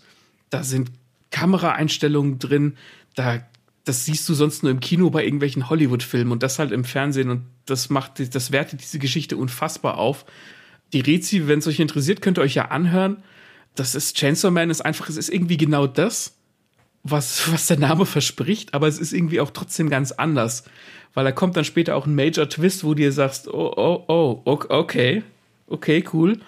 [0.54, 0.92] da sind
[1.32, 2.76] Kameraeinstellungen drin,
[3.16, 3.42] da,
[3.82, 7.28] das siehst du sonst nur im Kino bei irgendwelchen Hollywood-Filmen und das halt im Fernsehen
[7.28, 10.24] und das macht, das wertet diese Geschichte unfassbar auf.
[10.92, 13.24] Die Rezi, wenn es euch interessiert, könnt ihr euch ja anhören.
[13.74, 16.36] Das ist Chainsaw Man ist einfach, es ist irgendwie genau das,
[17.02, 20.62] was, was der Name verspricht, aber es ist irgendwie auch trotzdem ganz anders.
[21.14, 24.04] Weil da kommt dann später auch ein Major Twist, wo du dir sagst, oh, oh,
[24.06, 25.24] oh, okay,
[25.66, 26.38] okay, cool.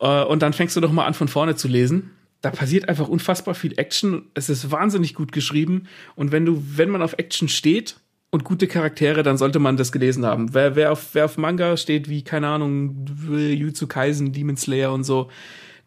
[0.00, 2.10] Äh, und dann fängst du doch mal an, von vorne zu lesen.
[2.40, 4.26] Da passiert einfach unfassbar viel Action.
[4.34, 5.88] Es ist wahnsinnig gut geschrieben.
[6.14, 7.96] Und wenn du, wenn man auf Action steht
[8.30, 10.54] und gute Charaktere, dann sollte man das gelesen haben.
[10.54, 15.04] Wer, wer, auf, wer auf Manga steht, wie, keine Ahnung, Jutsu Kaisen, Demon Slayer und
[15.04, 15.30] so,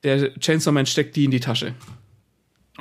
[0.03, 1.73] der Chainsaw Man steckt die in die Tasche.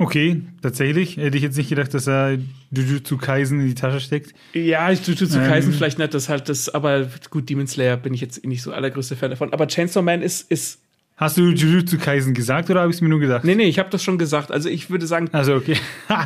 [0.00, 1.18] Okay, tatsächlich.
[1.18, 2.38] Hätte ich jetzt nicht gedacht, dass er
[2.70, 4.32] Jujutsu Kaisen in die Tasche steckt.
[4.54, 5.46] Ja, Jujutsu ähm.
[5.46, 8.72] Kaisen vielleicht nicht, das halt das, aber gut, Demon Slayer bin ich jetzt nicht so
[8.72, 9.52] allergrößte Fan davon.
[9.52, 10.80] Aber Chainsaw Man ist, ist
[11.20, 13.44] Hast du Jujutsu Kaisen gesagt oder habe ich es mir nur gesagt?
[13.44, 14.50] Nee, nee, ich habe das schon gesagt.
[14.50, 15.28] Also ich würde sagen.
[15.32, 15.76] Also okay.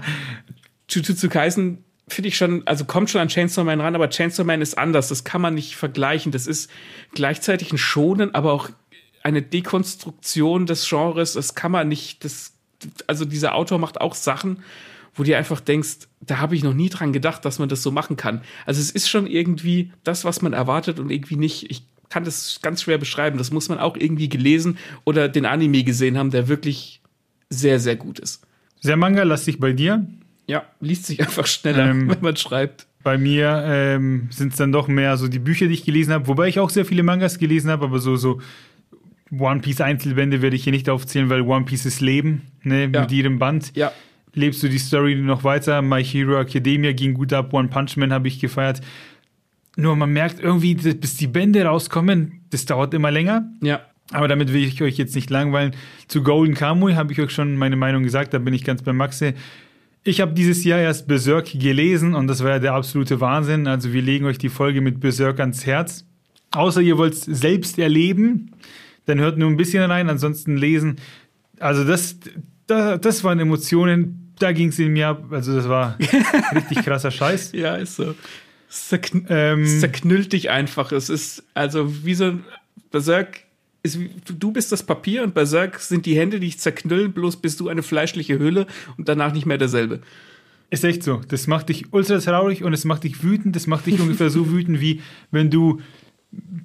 [0.88, 4.62] Jujutsu Kaisen finde ich schon, also kommt schon an Chainsaw Man ran, aber Chainsaw Man
[4.62, 5.08] ist anders.
[5.08, 6.30] Das kann man nicht vergleichen.
[6.30, 6.70] Das ist
[7.12, 8.70] gleichzeitig ein Schonen, aber auch
[9.24, 11.32] eine Dekonstruktion des Genres.
[11.32, 12.52] Das kann man nicht, das,
[13.08, 14.62] also dieser Autor macht auch Sachen,
[15.16, 17.90] wo du einfach denkst, da habe ich noch nie dran gedacht, dass man das so
[17.90, 18.42] machen kann.
[18.64, 21.68] Also es ist schon irgendwie das, was man erwartet und irgendwie nicht.
[21.68, 23.38] Ich kann das ganz schwer beschreiben.
[23.38, 27.00] Das muss man auch irgendwie gelesen oder den Anime gesehen haben, der wirklich
[27.50, 28.46] sehr, sehr gut ist.
[28.80, 30.06] Sehr manga-lastig bei dir?
[30.46, 32.86] Ja, liest sich einfach schneller, ähm, wenn man schreibt.
[33.02, 36.26] Bei mir ähm, sind es dann doch mehr so die Bücher, die ich gelesen habe,
[36.26, 38.40] wobei ich auch sehr viele Mangas gelesen habe, aber so, so
[39.38, 43.02] One Piece Einzelbände werde ich hier nicht aufzählen, weil One Piece ist Leben, ne, ja.
[43.02, 43.72] mit jedem Band.
[43.74, 43.92] Ja.
[44.32, 45.80] Lebst du die Story noch weiter?
[45.80, 48.80] My Hero Academia ging gut ab, One Punch Man habe ich gefeiert.
[49.76, 53.48] Nur man merkt irgendwie, bis die Bände rauskommen, das dauert immer länger.
[53.60, 53.80] Ja.
[54.12, 55.74] Aber damit will ich euch jetzt nicht langweilen.
[56.08, 58.92] Zu Golden Kamuy habe ich euch schon meine Meinung gesagt, da bin ich ganz bei
[58.92, 59.34] Maxe.
[60.04, 63.66] Ich habe dieses Jahr erst Berserk gelesen und das war ja der absolute Wahnsinn.
[63.66, 66.04] Also wir legen euch die Folge mit Berserk ans Herz.
[66.50, 68.52] Außer ihr wollt es selbst erleben,
[69.06, 70.96] dann hört nur ein bisschen rein, ansonsten lesen.
[71.58, 72.16] Also das,
[72.66, 75.24] das, das waren Emotionen, da ging es in mir ab.
[75.30, 75.98] Also das war
[76.54, 77.52] richtig krasser Scheiß.
[77.52, 78.14] Ja, ist so.
[78.68, 80.92] Es zerkn ähm, zerknüllt dich einfach.
[80.92, 82.44] Es ist also wie so ein
[82.90, 83.40] Berserk.
[83.82, 83.98] Ist,
[84.38, 87.68] du bist das Papier und Berserk sind die Hände, die dich zerknüllen, bloß bist du
[87.68, 90.00] eine fleischliche Hülle und danach nicht mehr derselbe.
[90.70, 91.20] Ist echt so.
[91.28, 93.54] Das macht dich ultra traurig und es macht dich wütend.
[93.54, 95.80] Das macht dich ungefähr so wütend, wie wenn du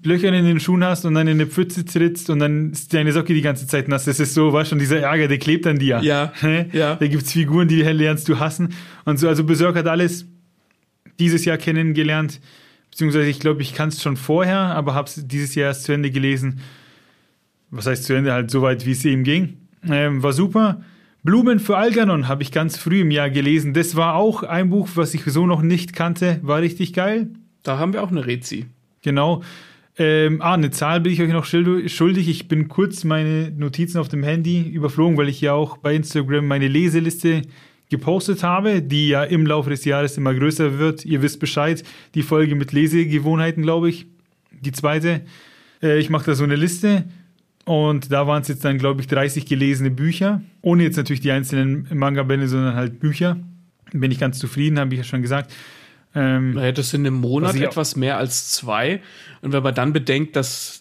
[0.04, 3.12] Löcher in den Schuhen hast und dann in eine Pfütze trittst und dann ist deine
[3.12, 4.06] Socke die ganze Zeit nass.
[4.06, 6.00] Das ist so, war schon dieser Ärger, der klebt an dir.
[6.02, 6.32] Ja.
[6.72, 6.96] ja.
[6.96, 8.74] Da gibt es Figuren, die lernst du hassen.
[9.06, 10.26] Und so, also Berserk hat alles
[11.20, 12.40] dieses Jahr kennengelernt.
[12.90, 15.92] Beziehungsweise ich glaube, ich kann es schon vorher, aber habe es dieses Jahr erst zu
[15.92, 16.62] Ende gelesen.
[17.70, 18.34] Was heißt zu Ende?
[18.34, 19.58] Halt so weit, wie es eben ging.
[19.88, 20.82] Ähm, war super.
[21.24, 23.74] Blumen für Algernon habe ich ganz früh im Jahr gelesen.
[23.74, 26.40] Das war auch ein Buch, was ich so noch nicht kannte.
[26.42, 27.30] War richtig geil.
[27.62, 28.66] Da haben wir auch eine Rezi.
[29.02, 29.44] Genau.
[29.98, 32.30] Ähm, ah, eine Zahl bin ich euch noch schuldig.
[32.30, 36.48] Ich bin kurz meine Notizen auf dem Handy überflogen, weil ich ja auch bei Instagram
[36.48, 37.42] meine Leseliste
[37.90, 41.06] gepostet habe, die ja im Laufe des Jahres immer größer wird.
[41.06, 41.84] Ihr wisst Bescheid.
[42.14, 44.06] Die Folge mit Lesegewohnheiten, glaube ich.
[44.52, 45.22] Die zweite.
[45.82, 47.06] Äh, ich mache da so eine Liste.
[47.66, 50.42] Und da waren es jetzt dann, glaube ich, 30 gelesene Bücher.
[50.62, 53.38] Ohne jetzt natürlich die einzelnen Manga-Bände, sondern halt Bücher.
[53.92, 55.52] Bin ich ganz zufrieden, habe ich ja schon gesagt.
[56.16, 59.02] Ähm, naja, das sind im Monat etwas mehr als zwei.
[59.42, 60.80] Und wenn man dann bedenkt, dass,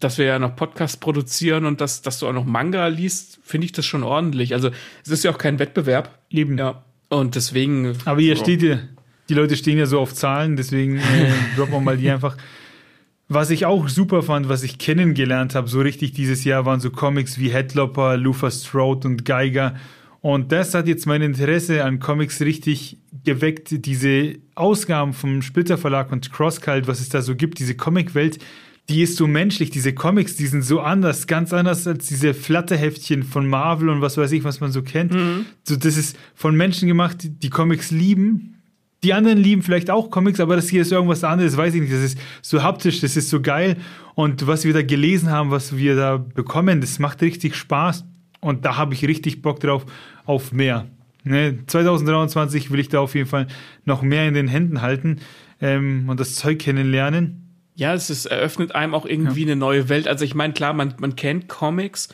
[0.00, 3.66] dass wir ja noch Podcasts produzieren und dass, dass du auch noch Manga liest, finde
[3.66, 4.54] ich das schon ordentlich.
[4.54, 4.70] Also
[5.04, 6.18] es ist ja auch kein Wettbewerb.
[6.30, 6.58] Eben.
[6.58, 6.82] Ja.
[7.08, 7.96] Und deswegen.
[8.04, 8.40] Aber hier oh.
[8.40, 8.78] steht ja,
[9.28, 12.36] die Leute stehen ja so auf Zahlen, deswegen äh, droppen wir mal die einfach.
[13.28, 16.90] Was ich auch super fand, was ich kennengelernt habe, so richtig dieses Jahr, waren so
[16.90, 19.76] Comics wie Headlopper, Luther Strode und Geiger.
[20.20, 23.84] Und das hat jetzt mein Interesse an Comics richtig geweckt.
[23.86, 28.38] Diese Ausgaben vom Splitter Verlag und Crosscult, was es da so gibt, diese Comicwelt,
[28.88, 29.70] die ist so menschlich.
[29.70, 34.16] Diese Comics, die sind so anders, ganz anders als diese Flatterheftchen von Marvel und was
[34.16, 35.12] weiß ich, was man so kennt.
[35.12, 35.46] Mhm.
[35.62, 38.50] So, das ist von Menschen gemacht, die, die Comics lieben.
[39.02, 41.92] Die anderen lieben vielleicht auch Comics, aber das hier ist irgendwas anderes, weiß ich nicht.
[41.92, 43.76] Das ist so haptisch, das ist so geil.
[44.14, 48.04] Und was wir da gelesen haben, was wir da bekommen, das macht richtig Spaß.
[48.40, 49.86] Und da habe ich richtig Bock drauf
[50.26, 50.86] auf mehr.
[51.22, 53.46] Ne, 2023 will ich da auf jeden Fall
[53.86, 55.20] noch mehr in den Händen halten
[55.62, 57.43] ähm, und das Zeug kennenlernen.
[57.76, 59.48] Ja, es ist, eröffnet einem auch irgendwie ja.
[59.48, 60.06] eine neue Welt.
[60.06, 62.08] Also ich meine, klar, man, man kennt Comics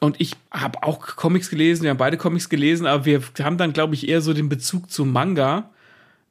[0.00, 3.72] und ich habe auch Comics gelesen, wir haben beide Comics gelesen, aber wir haben dann,
[3.72, 5.70] glaube ich, eher so den Bezug zu Manga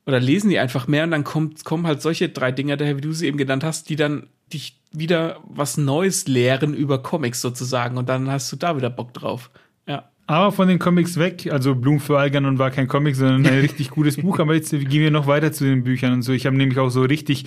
[0.05, 3.01] oder lesen die einfach mehr und dann kommt, kommen halt solche drei Dinger daher, wie
[3.01, 7.97] du sie eben genannt hast, die dann dich wieder was Neues lehren über Comics sozusagen
[7.97, 9.49] und dann hast du da wieder Bock drauf.
[9.88, 10.09] Ja.
[10.28, 13.89] Aber von den Comics weg, also Blumen für Algernon war kein Comic, sondern ein richtig
[13.89, 16.34] gutes Buch, aber jetzt gehen wir noch weiter zu den Büchern und so.
[16.34, 17.45] Ich habe nämlich auch so richtig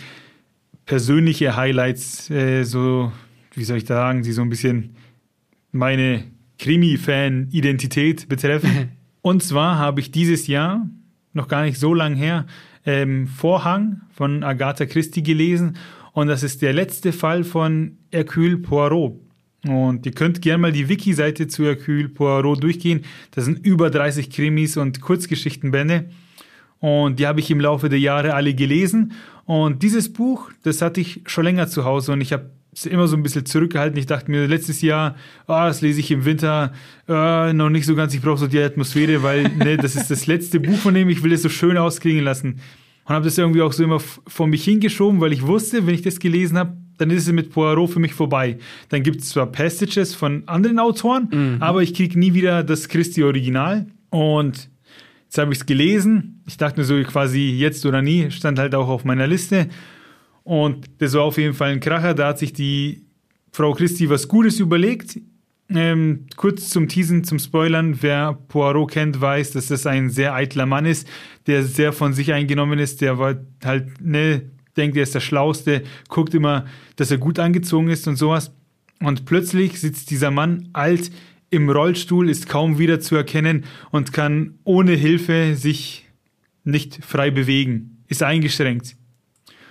[0.89, 3.13] persönliche Highlights, äh, so,
[3.55, 4.97] wie soll ich da sagen, die so ein bisschen
[5.71, 6.25] meine
[6.59, 8.89] Krimi-Fan-Identität betreffen.
[9.21, 10.89] und zwar habe ich dieses Jahr,
[11.35, 12.47] noch gar nicht so lang her,
[12.87, 15.77] ähm, Vorhang von Agatha Christie gelesen
[16.15, 19.21] und das ist der letzte Fall von Hercule Poirot.
[19.67, 23.05] Und ihr könnt gerne mal die Wiki-Seite zu Hercule Poirot durchgehen.
[23.33, 26.09] Da sind über 30 Krimis und Kurzgeschichtenbände.
[26.81, 29.13] Und die habe ich im Laufe der Jahre alle gelesen.
[29.49, 33.09] Und dieses Buch, das hatte ich schon länger zu Hause und ich habe es immer
[33.09, 33.99] so ein bisschen zurückgehalten.
[33.99, 36.75] Ich dachte mir letztes Jahr, oh, das lese ich im Winter
[37.07, 38.13] oh, noch nicht so ganz.
[38.13, 41.09] Ich brauche so die Atmosphäre, weil ne, das ist das letzte Buch von dem.
[41.09, 42.61] Ich will es so schön ausklingen lassen.
[43.07, 46.03] Und habe das irgendwie auch so immer vor mich hingeschoben, weil ich wusste, wenn ich
[46.03, 48.59] das gelesen habe, dann ist es mit Poirot für mich vorbei.
[48.91, 51.63] Dann gibt es zwar Passages von anderen Autoren, mhm.
[51.63, 53.87] aber ich kriege nie wieder das Christi-Original.
[54.11, 54.69] Und
[55.29, 56.43] jetzt habe ich es gelesen.
[56.47, 59.69] Ich dachte mir so quasi jetzt oder nie, stand halt auch auf meiner Liste.
[60.43, 62.15] Und das war auf jeden Fall ein Kracher.
[62.15, 63.05] Da hat sich die
[63.53, 65.21] Frau Christi was Gutes überlegt.
[65.69, 67.99] Ähm, kurz zum Teasen, zum Spoilern.
[68.01, 71.07] Wer Poirot kennt, weiß, dass das ein sehr eitler Mann ist,
[71.47, 73.03] der sehr von sich eingenommen ist.
[73.03, 76.65] Der war halt, ne, denkt, er ist der Schlauste, guckt immer,
[76.97, 78.51] dass er gut angezogen ist und sowas.
[79.01, 81.11] Und plötzlich sitzt dieser Mann alt
[81.51, 86.07] im Rollstuhl, ist kaum wieder zu erkennen und kann ohne Hilfe sich
[86.65, 88.97] nicht frei bewegen, ist eingeschränkt.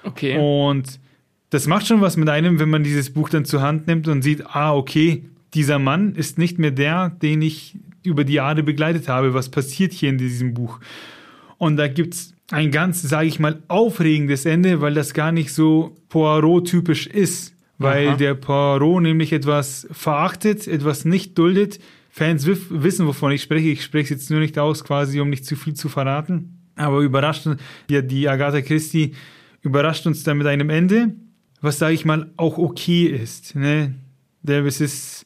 [0.03, 0.37] Okay.
[0.37, 0.99] Und
[1.49, 4.21] das macht schon was mit einem, wenn man dieses Buch dann zur Hand nimmt und
[4.21, 5.23] sieht, ah, okay,
[5.53, 9.33] dieser Mann ist nicht mehr der, den ich über die Jahre begleitet habe.
[9.33, 10.79] Was passiert hier in diesem Buch?
[11.57, 15.53] Und da gibt es ein ganz, sage ich mal, aufregendes Ende, weil das gar nicht
[15.53, 17.53] so Poirot-typisch ist.
[17.77, 18.17] Weil Aha.
[18.17, 21.79] der Poirot nämlich etwas verachtet, etwas nicht duldet.
[22.09, 23.69] Fans wissen, wovon ich spreche.
[23.69, 26.57] Ich spreche es jetzt nur nicht aus, quasi, um nicht zu viel zu verraten.
[26.75, 27.47] Aber überrascht,
[27.89, 29.13] ja, die Agatha Christie
[29.61, 31.13] überrascht uns dann mit einem Ende,
[31.61, 33.55] was sage ich mal, auch okay ist.
[33.55, 33.95] Ne?
[34.41, 35.25] Der, es ist.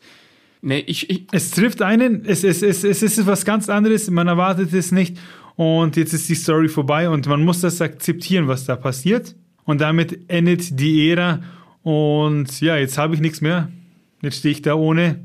[0.62, 4.28] Nee, ich, ich es trifft einen, es, es, es, es ist was ganz anderes, man
[4.28, 5.18] erwartet es nicht.
[5.56, 9.36] Und jetzt ist die Story vorbei und man muss das akzeptieren, was da passiert.
[9.64, 11.42] Und damit endet die Ära.
[11.84, 13.72] Und ja, jetzt habe ich nichts mehr.
[14.22, 15.20] Jetzt stehe ich da ohne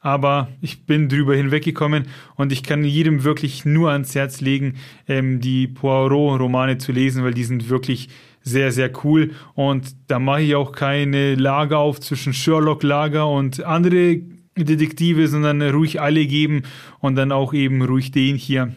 [0.00, 4.76] aber ich bin drüber hinweggekommen und ich kann jedem wirklich nur ans Herz legen,
[5.06, 8.08] ähm, die Poirot-Romane zu lesen, weil die sind wirklich
[8.42, 14.20] sehr, sehr cool und da mache ich auch keine Lager auf zwischen Sherlock-Lager und andere
[14.56, 16.62] Detektive, sondern ruhig alle geben
[17.00, 18.74] und dann auch eben ruhig den hier.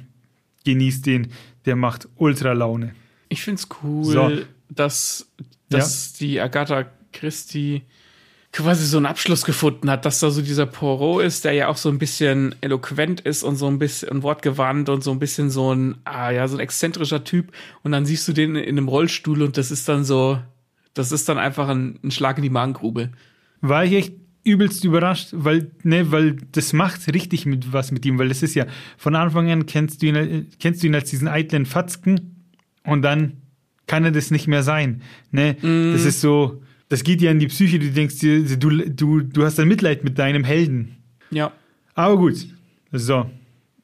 [0.65, 1.27] Genießt den,
[1.65, 2.93] der macht ultra Laune.
[3.29, 4.31] Ich finde es cool, so.
[4.69, 5.29] dass,
[5.69, 6.25] dass ja.
[6.25, 7.83] die Agatha Christie
[8.53, 11.75] quasi so einen Abschluss gefunden hat, dass da so dieser Poirot ist, der ja auch
[11.75, 15.73] so ein bisschen eloquent ist und so ein bisschen wortgewandt und so ein bisschen so
[15.73, 17.51] ein, ah ja, so ein exzentrischer Typ.
[17.81, 20.39] Und dann siehst du den in einem Rollstuhl und das ist dann so,
[20.93, 23.09] das ist dann einfach ein, ein Schlag in die Magengrube.
[23.61, 28.19] War ich echt übelst überrascht, weil, ne, weil das macht richtig mit was mit ihm,
[28.19, 31.27] weil das ist ja, von Anfang an kennst du ihn, kennst du ihn als diesen
[31.27, 32.45] eitlen Fatzken
[32.83, 33.37] und dann
[33.87, 35.01] kann er das nicht mehr sein.
[35.31, 35.57] Ne?
[35.61, 35.93] Mm.
[35.93, 39.43] Das ist so, das geht ja in die Psyche, du denkst dir, du, du, du
[39.43, 40.97] hast ein Mitleid mit deinem Helden.
[41.31, 41.51] Ja.
[41.95, 42.47] Aber gut.
[42.91, 43.29] So.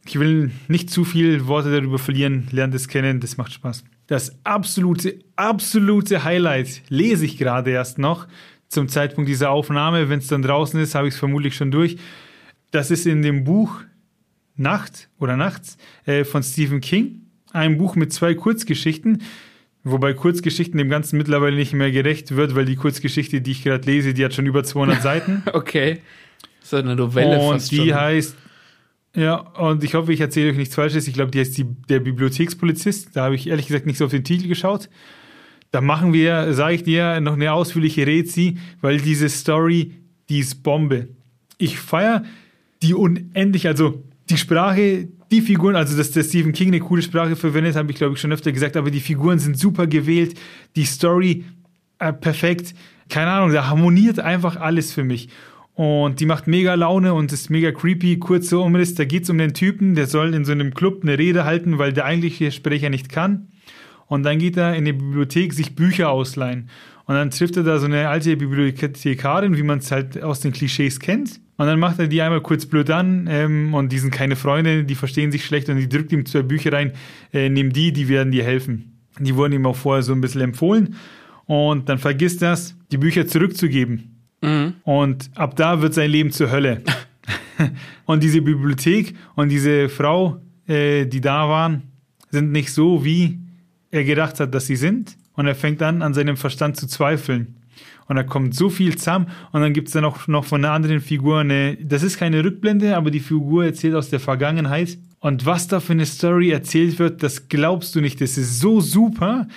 [0.06, 2.48] Ich will nicht zu viel Worte darüber verlieren.
[2.52, 3.84] Lernt es kennen, das macht Spaß.
[4.08, 8.28] Das absolute, absolute Highlight lese ich gerade erst noch.
[8.68, 10.10] Zum Zeitpunkt dieser Aufnahme.
[10.10, 11.98] Wenn es dann draußen ist, habe ich es vermutlich schon durch.
[12.72, 13.82] Das ist in dem Buch
[14.56, 17.22] Nacht oder Nachts äh, von Stephen King.
[17.52, 19.22] Ein Buch mit zwei Kurzgeschichten.
[19.84, 23.86] Wobei Kurzgeschichten dem Ganzen mittlerweile nicht mehr gerecht wird, weil die Kurzgeschichte, die ich gerade
[23.90, 25.44] lese, die hat schon über 200 Seiten.
[25.54, 26.00] okay.
[26.62, 27.94] Ist eine Novelle Und fast die schon.
[27.96, 28.36] heißt,
[29.16, 31.08] ja, und ich hoffe, ich erzähle euch nichts Falsches.
[31.08, 33.16] Ich glaube, die heißt die, der Bibliothekspolizist.
[33.16, 34.90] Da habe ich ehrlich gesagt nicht so auf den Titel geschaut.
[35.72, 39.94] Da machen wir, sage ich dir, noch eine ausführliche Rezi, weil diese Story,
[40.28, 41.08] die ist Bombe.
[41.58, 42.24] Ich feiere
[42.82, 47.36] die unendlich, also die Sprache, die Figuren, also dass der Stephen King eine coole Sprache
[47.36, 50.40] verwendet, habe ich glaube ich schon öfter gesagt, aber die Figuren sind super gewählt,
[50.76, 51.46] die Story
[52.00, 52.74] äh, perfekt,
[53.10, 55.30] keine Ahnung, da harmoniert einfach alles für mich.
[55.74, 58.20] Und die macht mega Laune und ist mega creepy.
[58.20, 61.18] Kurzer Umriss, da geht es um den Typen, der soll in so einem Club eine
[61.18, 63.48] Rede halten, weil der eigentliche Sprecher nicht kann.
[64.06, 66.70] Und dann geht er in die Bibliothek sich Bücher ausleihen.
[67.06, 70.52] Und dann trifft er da so eine alte Bibliothekarin, wie man es halt aus den
[70.52, 71.40] Klischees kennt.
[71.60, 74.86] Und dann macht er die einmal kurz blöd an ähm, und die sind keine Freunde,
[74.86, 76.94] die verstehen sich schlecht und die drückt ihm zwei Bücher rein,
[77.34, 78.98] äh, nimm die, die werden dir helfen.
[79.20, 80.96] Die wurden ihm auch vorher so ein bisschen empfohlen.
[81.48, 84.22] Und dann vergisst er es, die Bücher zurückzugeben.
[84.42, 84.76] Mhm.
[84.84, 86.82] Und ab da wird sein Leben zur Hölle.
[88.06, 91.82] und diese Bibliothek und diese Frau, äh, die da waren,
[92.32, 93.38] sind nicht so, wie
[93.92, 95.18] er gedacht hat, dass sie sind.
[95.34, 97.58] Und er fängt an, an seinem Verstand zu zweifeln.
[98.08, 100.74] Und da kommt so viel zusammen und dann gibt es dann auch noch von einer
[100.74, 104.98] anderen Figur eine, das ist keine Rückblende, aber die Figur erzählt aus der Vergangenheit.
[105.20, 108.20] Und was da für eine Story erzählt wird, das glaubst du nicht.
[108.22, 109.48] Das ist so super.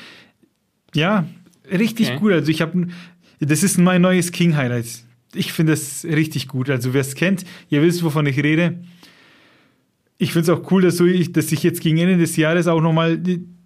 [0.95, 1.27] Ja,
[1.71, 2.19] richtig okay.
[2.19, 2.33] gut.
[2.33, 2.89] Also ich habe,
[3.41, 5.05] das ist mein neues King Highlight.
[5.35, 6.69] Ich finde das richtig gut.
[6.69, 8.81] Also wer es kennt, ihr wisst, wovon ich rede.
[10.19, 12.67] Ich finde es auch cool, dass, so ich, dass ich jetzt gegen Ende des Jahres
[12.67, 13.19] auch nochmal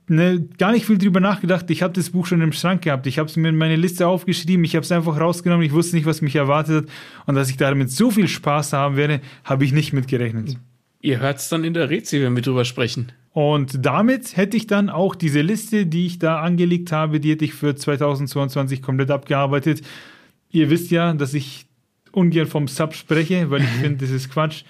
[0.09, 1.71] ne, gar nicht viel drüber nachgedacht.
[1.71, 3.07] Ich habe das Buch schon im Schrank gehabt.
[3.07, 4.65] Ich habe es mir in meine Liste aufgeschrieben.
[4.65, 5.65] Ich habe es einfach rausgenommen.
[5.65, 6.95] Ich wusste nicht, was mich erwartet hat.
[7.27, 10.57] Und dass ich damit so viel Spaß haben werde, habe ich nicht mitgerechnet.
[11.01, 13.13] Ihr hört es dann in der Rätsel, wenn wir drüber sprechen.
[13.33, 17.45] Und damit hätte ich dann auch diese Liste, die ich da angelegt habe, die hätte
[17.45, 19.83] ich für 2022 komplett abgearbeitet.
[20.51, 21.67] Ihr wisst ja, dass ich
[22.13, 24.65] ungern vom Sub spreche, weil ich finde, das ist Quatsch.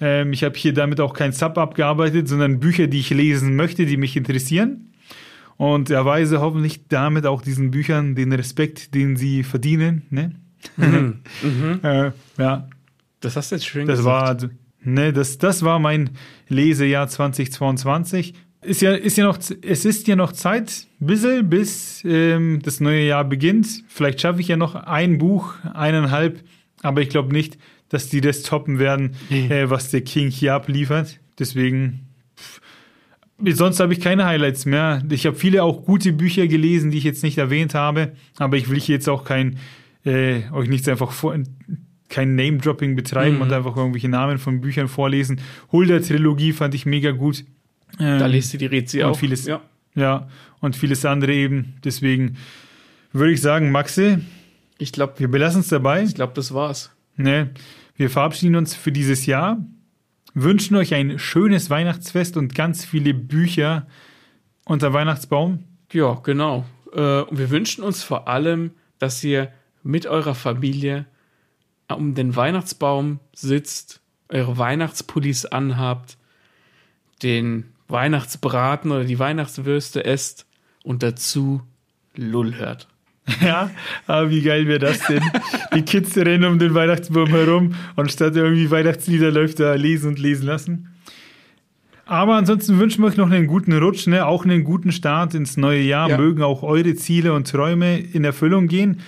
[0.00, 3.86] Ähm, ich habe hier damit auch kein Sub abgearbeitet, sondern Bücher, die ich lesen möchte,
[3.86, 4.92] die mich interessieren.
[5.56, 10.02] Und erweise hoffentlich damit auch diesen Büchern den Respekt, den sie verdienen.
[10.10, 10.32] Ne?
[10.76, 11.20] Mhm.
[11.42, 11.80] mhm.
[11.82, 12.68] äh, ja.
[13.20, 14.42] Das hast du jetzt schön das gesagt.
[14.42, 14.50] War,
[14.82, 16.10] ne, das, das war mein
[16.48, 18.34] Lesejahr 2022.
[18.62, 23.06] Ist ja, ist ja noch, es ist ja noch Zeit, bisschen, bis ähm, das neue
[23.06, 23.84] Jahr beginnt.
[23.88, 26.42] Vielleicht schaffe ich ja noch ein Buch, eineinhalb,
[26.82, 27.58] aber ich glaube nicht,
[27.88, 29.46] dass die das toppen werden, nee.
[29.48, 31.20] äh, was der King hier abliefert.
[31.38, 32.60] Deswegen, pff,
[33.56, 35.02] sonst habe ich keine Highlights mehr.
[35.10, 38.68] Ich habe viele auch gute Bücher gelesen, die ich jetzt nicht erwähnt habe, aber ich
[38.68, 39.58] will hier jetzt auch kein,
[40.04, 41.36] äh, euch nichts einfach vor,
[42.08, 43.42] kein Name-Dropping betreiben mhm.
[43.42, 45.40] und einfach irgendwelche Namen von Büchern vorlesen.
[45.72, 47.44] Hulda-Trilogie fand ich mega gut.
[47.98, 49.18] Ähm, da lest du die Rätsel auch.
[49.18, 49.60] Vieles, ja.
[49.94, 50.28] ja,
[50.60, 51.74] und vieles andere eben.
[51.84, 52.36] Deswegen
[53.12, 54.20] würde ich sagen, Maxe,
[54.78, 56.02] ich glaube, wir belassen es dabei.
[56.02, 56.95] Ich glaube, das war's.
[57.16, 57.50] Ne,
[57.96, 59.64] wir verabschieden uns für dieses Jahr,
[60.34, 63.86] wünschen euch ein schönes Weihnachtsfest und ganz viele Bücher
[64.64, 65.64] unter Weihnachtsbaum.
[65.92, 66.66] Ja, genau.
[66.92, 69.52] Äh, wir wünschen uns vor allem dass ihr
[69.82, 71.06] mit eurer Familie
[71.88, 76.18] um den Weihnachtsbaum sitzt, eure Weihnachtspullis anhabt,
[77.22, 80.46] den Weihnachtsbraten oder die Weihnachtswürste esst
[80.82, 81.62] und dazu
[82.16, 82.88] Lull hört.
[83.40, 83.70] Ja,
[84.06, 85.22] aber wie geil wäre das denn?
[85.74, 90.18] Die Kids rennen um den Weihnachtsbaum herum und statt irgendwie Weihnachtslieder läuft da lesen und
[90.18, 90.96] lesen lassen.
[92.06, 94.26] Aber ansonsten wünschen wir euch noch einen guten Rutsch, ne?
[94.26, 96.08] auch einen guten Start ins neue Jahr.
[96.08, 96.18] Ja.
[96.18, 99.00] Mögen auch eure Ziele und Träume in Erfüllung gehen.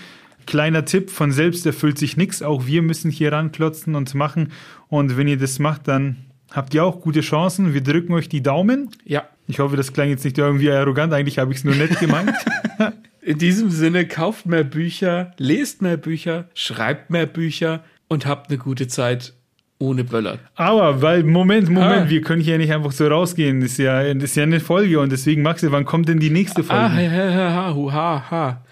[0.47, 2.43] Kleiner Tipp, von selbst erfüllt sich nichts.
[2.43, 4.51] Auch wir müssen hier ranklotzen und machen.
[4.89, 6.17] Und wenn ihr das macht, dann
[6.51, 7.73] habt ihr auch gute Chancen.
[7.73, 8.91] Wir drücken euch die Daumen.
[9.05, 9.29] Ja.
[9.47, 11.13] Ich hoffe, das klang jetzt nicht irgendwie arrogant.
[11.13, 12.33] Eigentlich habe ich es nur nett gemeint.
[13.29, 18.57] In diesem Sinne, kauft mehr Bücher, lest mehr Bücher, schreibt mehr Bücher und habt eine
[18.57, 19.35] gute Zeit
[19.79, 20.39] ohne Böller.
[20.55, 22.09] Aber, weil, Moment, Moment, ah.
[22.09, 23.61] wir können hier nicht einfach so rausgehen.
[23.61, 26.31] Das ist ja, das ist ja eine Folge und deswegen, Maxi, wann kommt denn die
[26.31, 26.83] nächste Folge?
[26.83, 28.65] Ah, ha, ha, ha, ha, ha.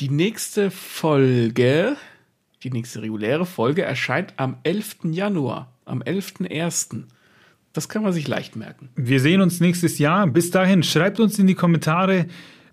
[0.00, 1.96] Die nächste Folge,
[2.64, 4.96] die nächste reguläre Folge erscheint am 11.
[5.12, 7.04] Januar, am 11.01.
[7.72, 8.90] Das kann man sich leicht merken.
[8.96, 10.26] Wir sehen uns nächstes Jahr.
[10.26, 12.26] Bis dahin, schreibt uns in die Kommentare,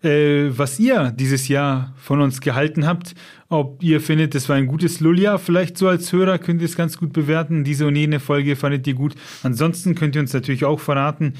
[0.06, 3.16] äh, was ihr dieses Jahr von uns gehalten habt.
[3.50, 5.38] Ob ihr findet, das war ein gutes Lulja.
[5.38, 7.64] Vielleicht so als Hörer könnt ihr es ganz gut bewerten.
[7.64, 9.16] Diese und jene Folge fandet ihr gut.
[9.44, 11.34] Ansonsten könnt ihr uns natürlich auch verraten,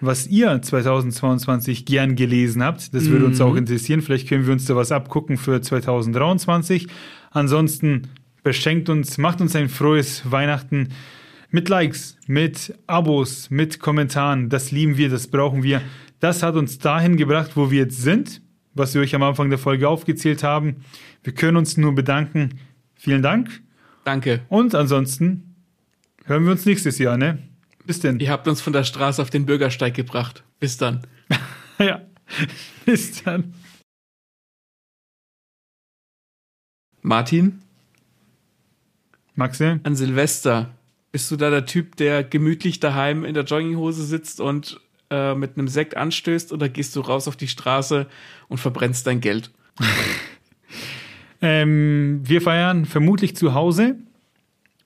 [0.00, 2.94] was ihr 2022 gern gelesen habt.
[2.94, 3.58] Das würde uns auch mhm.
[3.58, 4.02] interessieren.
[4.02, 6.88] Vielleicht können wir uns da was abgucken für 2023.
[7.30, 8.08] Ansonsten
[8.42, 10.88] beschenkt uns, macht uns ein frohes Weihnachten
[11.50, 14.48] mit Likes, mit Abos, mit Kommentaren.
[14.48, 15.80] Das lieben wir, das brauchen wir.
[16.24, 18.40] Das hat uns dahin gebracht, wo wir jetzt sind,
[18.72, 20.76] was wir euch am Anfang der Folge aufgezählt haben.
[21.22, 22.60] Wir können uns nur bedanken.
[22.94, 23.62] Vielen Dank.
[24.04, 24.40] Danke.
[24.48, 25.54] Und ansonsten
[26.24, 27.46] hören wir uns nächstes Jahr, ne?
[27.84, 28.20] Bis denn.
[28.20, 30.44] Ihr habt uns von der Straße auf den Bürgersteig gebracht.
[30.60, 31.06] Bis dann.
[31.78, 32.00] ja.
[32.86, 33.52] Bis dann.
[37.02, 37.60] Martin?
[39.34, 39.78] Maxe?
[39.82, 40.74] An Silvester.
[41.12, 44.80] Bist du da der Typ, der gemütlich daheim in der Jogginghose sitzt und
[45.10, 48.06] äh, mit einem Sekt anstößt oder gehst du raus auf die Straße
[48.48, 49.50] und verbrennst dein Geld?
[51.42, 53.96] ähm, wir feiern vermutlich zu Hause.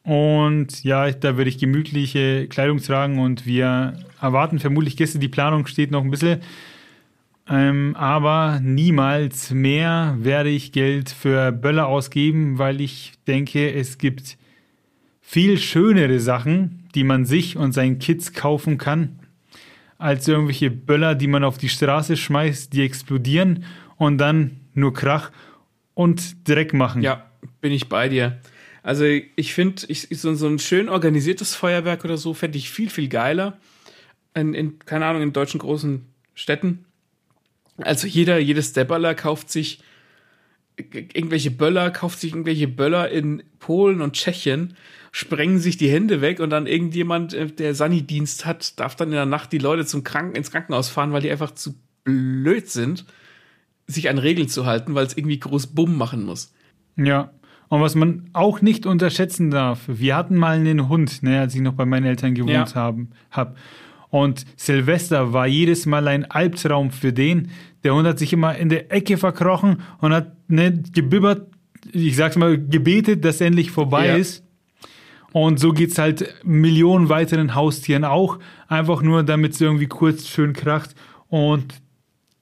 [0.02, 5.18] Und ja, da würde ich gemütliche Kleidung tragen und wir erwarten vermutlich Gäste.
[5.18, 6.40] Die Planung steht noch ein bisschen.
[7.50, 14.36] Ähm, aber niemals mehr werde ich Geld für Böller ausgeben, weil ich denke, es gibt
[15.20, 19.18] viel schönere Sachen, die man sich und seinen Kids kaufen kann,
[19.98, 23.64] als irgendwelche Böller, die man auf die Straße schmeißt, die explodieren
[23.96, 25.32] und dann nur Krach
[25.94, 27.02] und Dreck machen.
[27.02, 27.28] Ja,
[27.60, 28.38] bin ich bei dir.
[28.82, 33.08] Also ich finde, so, so ein schön organisiertes Feuerwerk oder so fände ich viel, viel
[33.08, 33.58] geiler.
[34.34, 36.84] In, in, keine Ahnung, in deutschen großen Städten.
[37.78, 39.80] Also jeder, jedes Debballer kauft sich
[40.76, 44.76] irgendwelche Böller, kauft sich irgendwelche Böller in Polen und Tschechien
[45.12, 49.14] sprengen sich die Hände weg und dann irgendjemand, äh, der Sani-Dienst hat, darf dann in
[49.14, 53.04] der Nacht die Leute zum Kranken ins Krankenhaus fahren, weil die einfach zu blöd sind,
[53.86, 56.52] sich an Regeln zu halten, weil es irgendwie groß Bumm machen muss.
[56.96, 57.30] Ja.
[57.68, 61.60] Und was man auch nicht unterschätzen darf, wir hatten mal einen Hund, ne, als ich
[61.60, 62.74] noch bei meinen Eltern gewohnt ja.
[62.74, 63.56] haben, hab.
[64.10, 67.50] Und Silvester war jedes Mal ein Albtraum für den.
[67.84, 71.46] Der Hund hat sich immer in der Ecke verkrochen und hat ne, gebibbert,
[71.92, 74.16] ich sag's mal, gebetet, dass endlich vorbei ja.
[74.16, 74.44] ist.
[75.32, 78.38] Und so geht's halt Millionen weiteren Haustieren auch.
[78.66, 80.94] Einfach nur, damit es irgendwie kurz schön kracht.
[81.28, 81.74] Und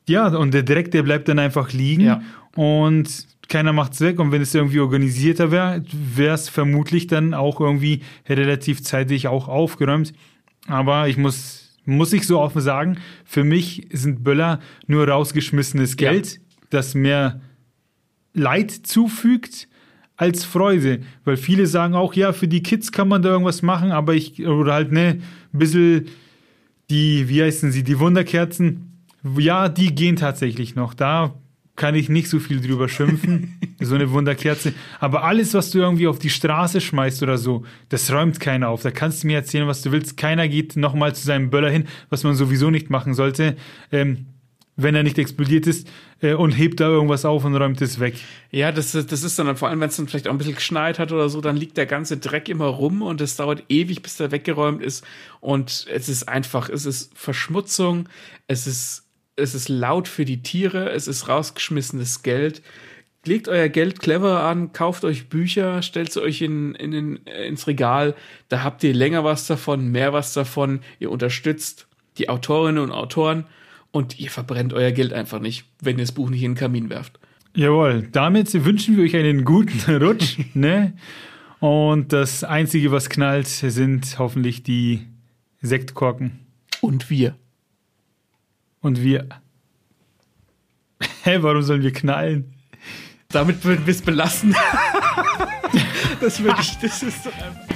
[0.08, 2.02] ja, und der Dreck, der bleibt dann einfach liegen.
[2.02, 2.22] Ja.
[2.54, 4.20] Und keiner macht's weg.
[4.20, 9.48] Und wenn es irgendwie organisierter wäre, wäre es vermutlich dann auch irgendwie relativ zeitig auch
[9.48, 10.12] aufgeräumt.
[10.68, 16.34] Aber ich muss, muss ich so offen sagen, für mich sind Böller nur rausgeschmissenes Geld,
[16.34, 16.40] ja.
[16.70, 17.40] das mir
[18.32, 19.68] Leid zufügt
[20.16, 21.00] als Freude.
[21.24, 24.46] Weil viele sagen auch, ja, für die Kids kann man da irgendwas machen, aber ich,
[24.46, 25.20] oder halt, ne,
[25.52, 26.06] ein bisschen
[26.90, 29.02] die, wie heißen sie, die Wunderkerzen,
[29.38, 30.94] ja, die gehen tatsächlich noch.
[30.94, 31.34] Da
[31.74, 34.72] kann ich nicht so viel drüber schimpfen, so eine Wunderkerze.
[34.98, 38.82] Aber alles, was du irgendwie auf die Straße schmeißt oder so, das räumt keiner auf.
[38.82, 40.16] Da kannst du mir erzählen, was du willst.
[40.16, 43.56] Keiner geht nochmal zu seinem Böller hin, was man sowieso nicht machen sollte.
[43.92, 44.26] Ähm,
[44.76, 45.88] wenn er nicht explodiert ist
[46.20, 48.16] äh, und hebt da irgendwas auf und räumt es weg.
[48.50, 50.98] Ja, das, das ist dann, vor allem wenn es dann vielleicht auch ein bisschen geschneit
[50.98, 54.16] hat oder so, dann liegt der ganze Dreck immer rum und es dauert ewig, bis
[54.16, 55.04] der weggeräumt ist.
[55.40, 58.08] Und es ist einfach, es ist Verschmutzung,
[58.46, 59.04] es ist,
[59.36, 62.62] es ist laut für die Tiere, es ist rausgeschmissenes Geld.
[63.24, 67.66] Legt euer Geld clever an, kauft euch Bücher, stellt sie euch in, in, in, ins
[67.66, 68.14] Regal,
[68.48, 73.46] da habt ihr länger was davon, mehr was davon, ihr unterstützt die Autorinnen und Autoren
[73.96, 76.90] und ihr verbrennt euer Geld einfach nicht, wenn ihr das Buch nicht in den Kamin
[76.90, 77.18] werft.
[77.54, 80.92] Jawohl, damit wünschen wir euch einen guten Rutsch, ne?
[81.60, 85.06] Und das Einzige, was knallt, sind hoffentlich die
[85.62, 86.40] Sektkorken.
[86.82, 87.36] Und wir.
[88.82, 89.26] Und wir.
[91.22, 92.52] Hä, warum sollen wir knallen?
[93.28, 94.54] Damit würden wir es belassen.
[96.20, 97.75] das würde ich, das ist so einfach.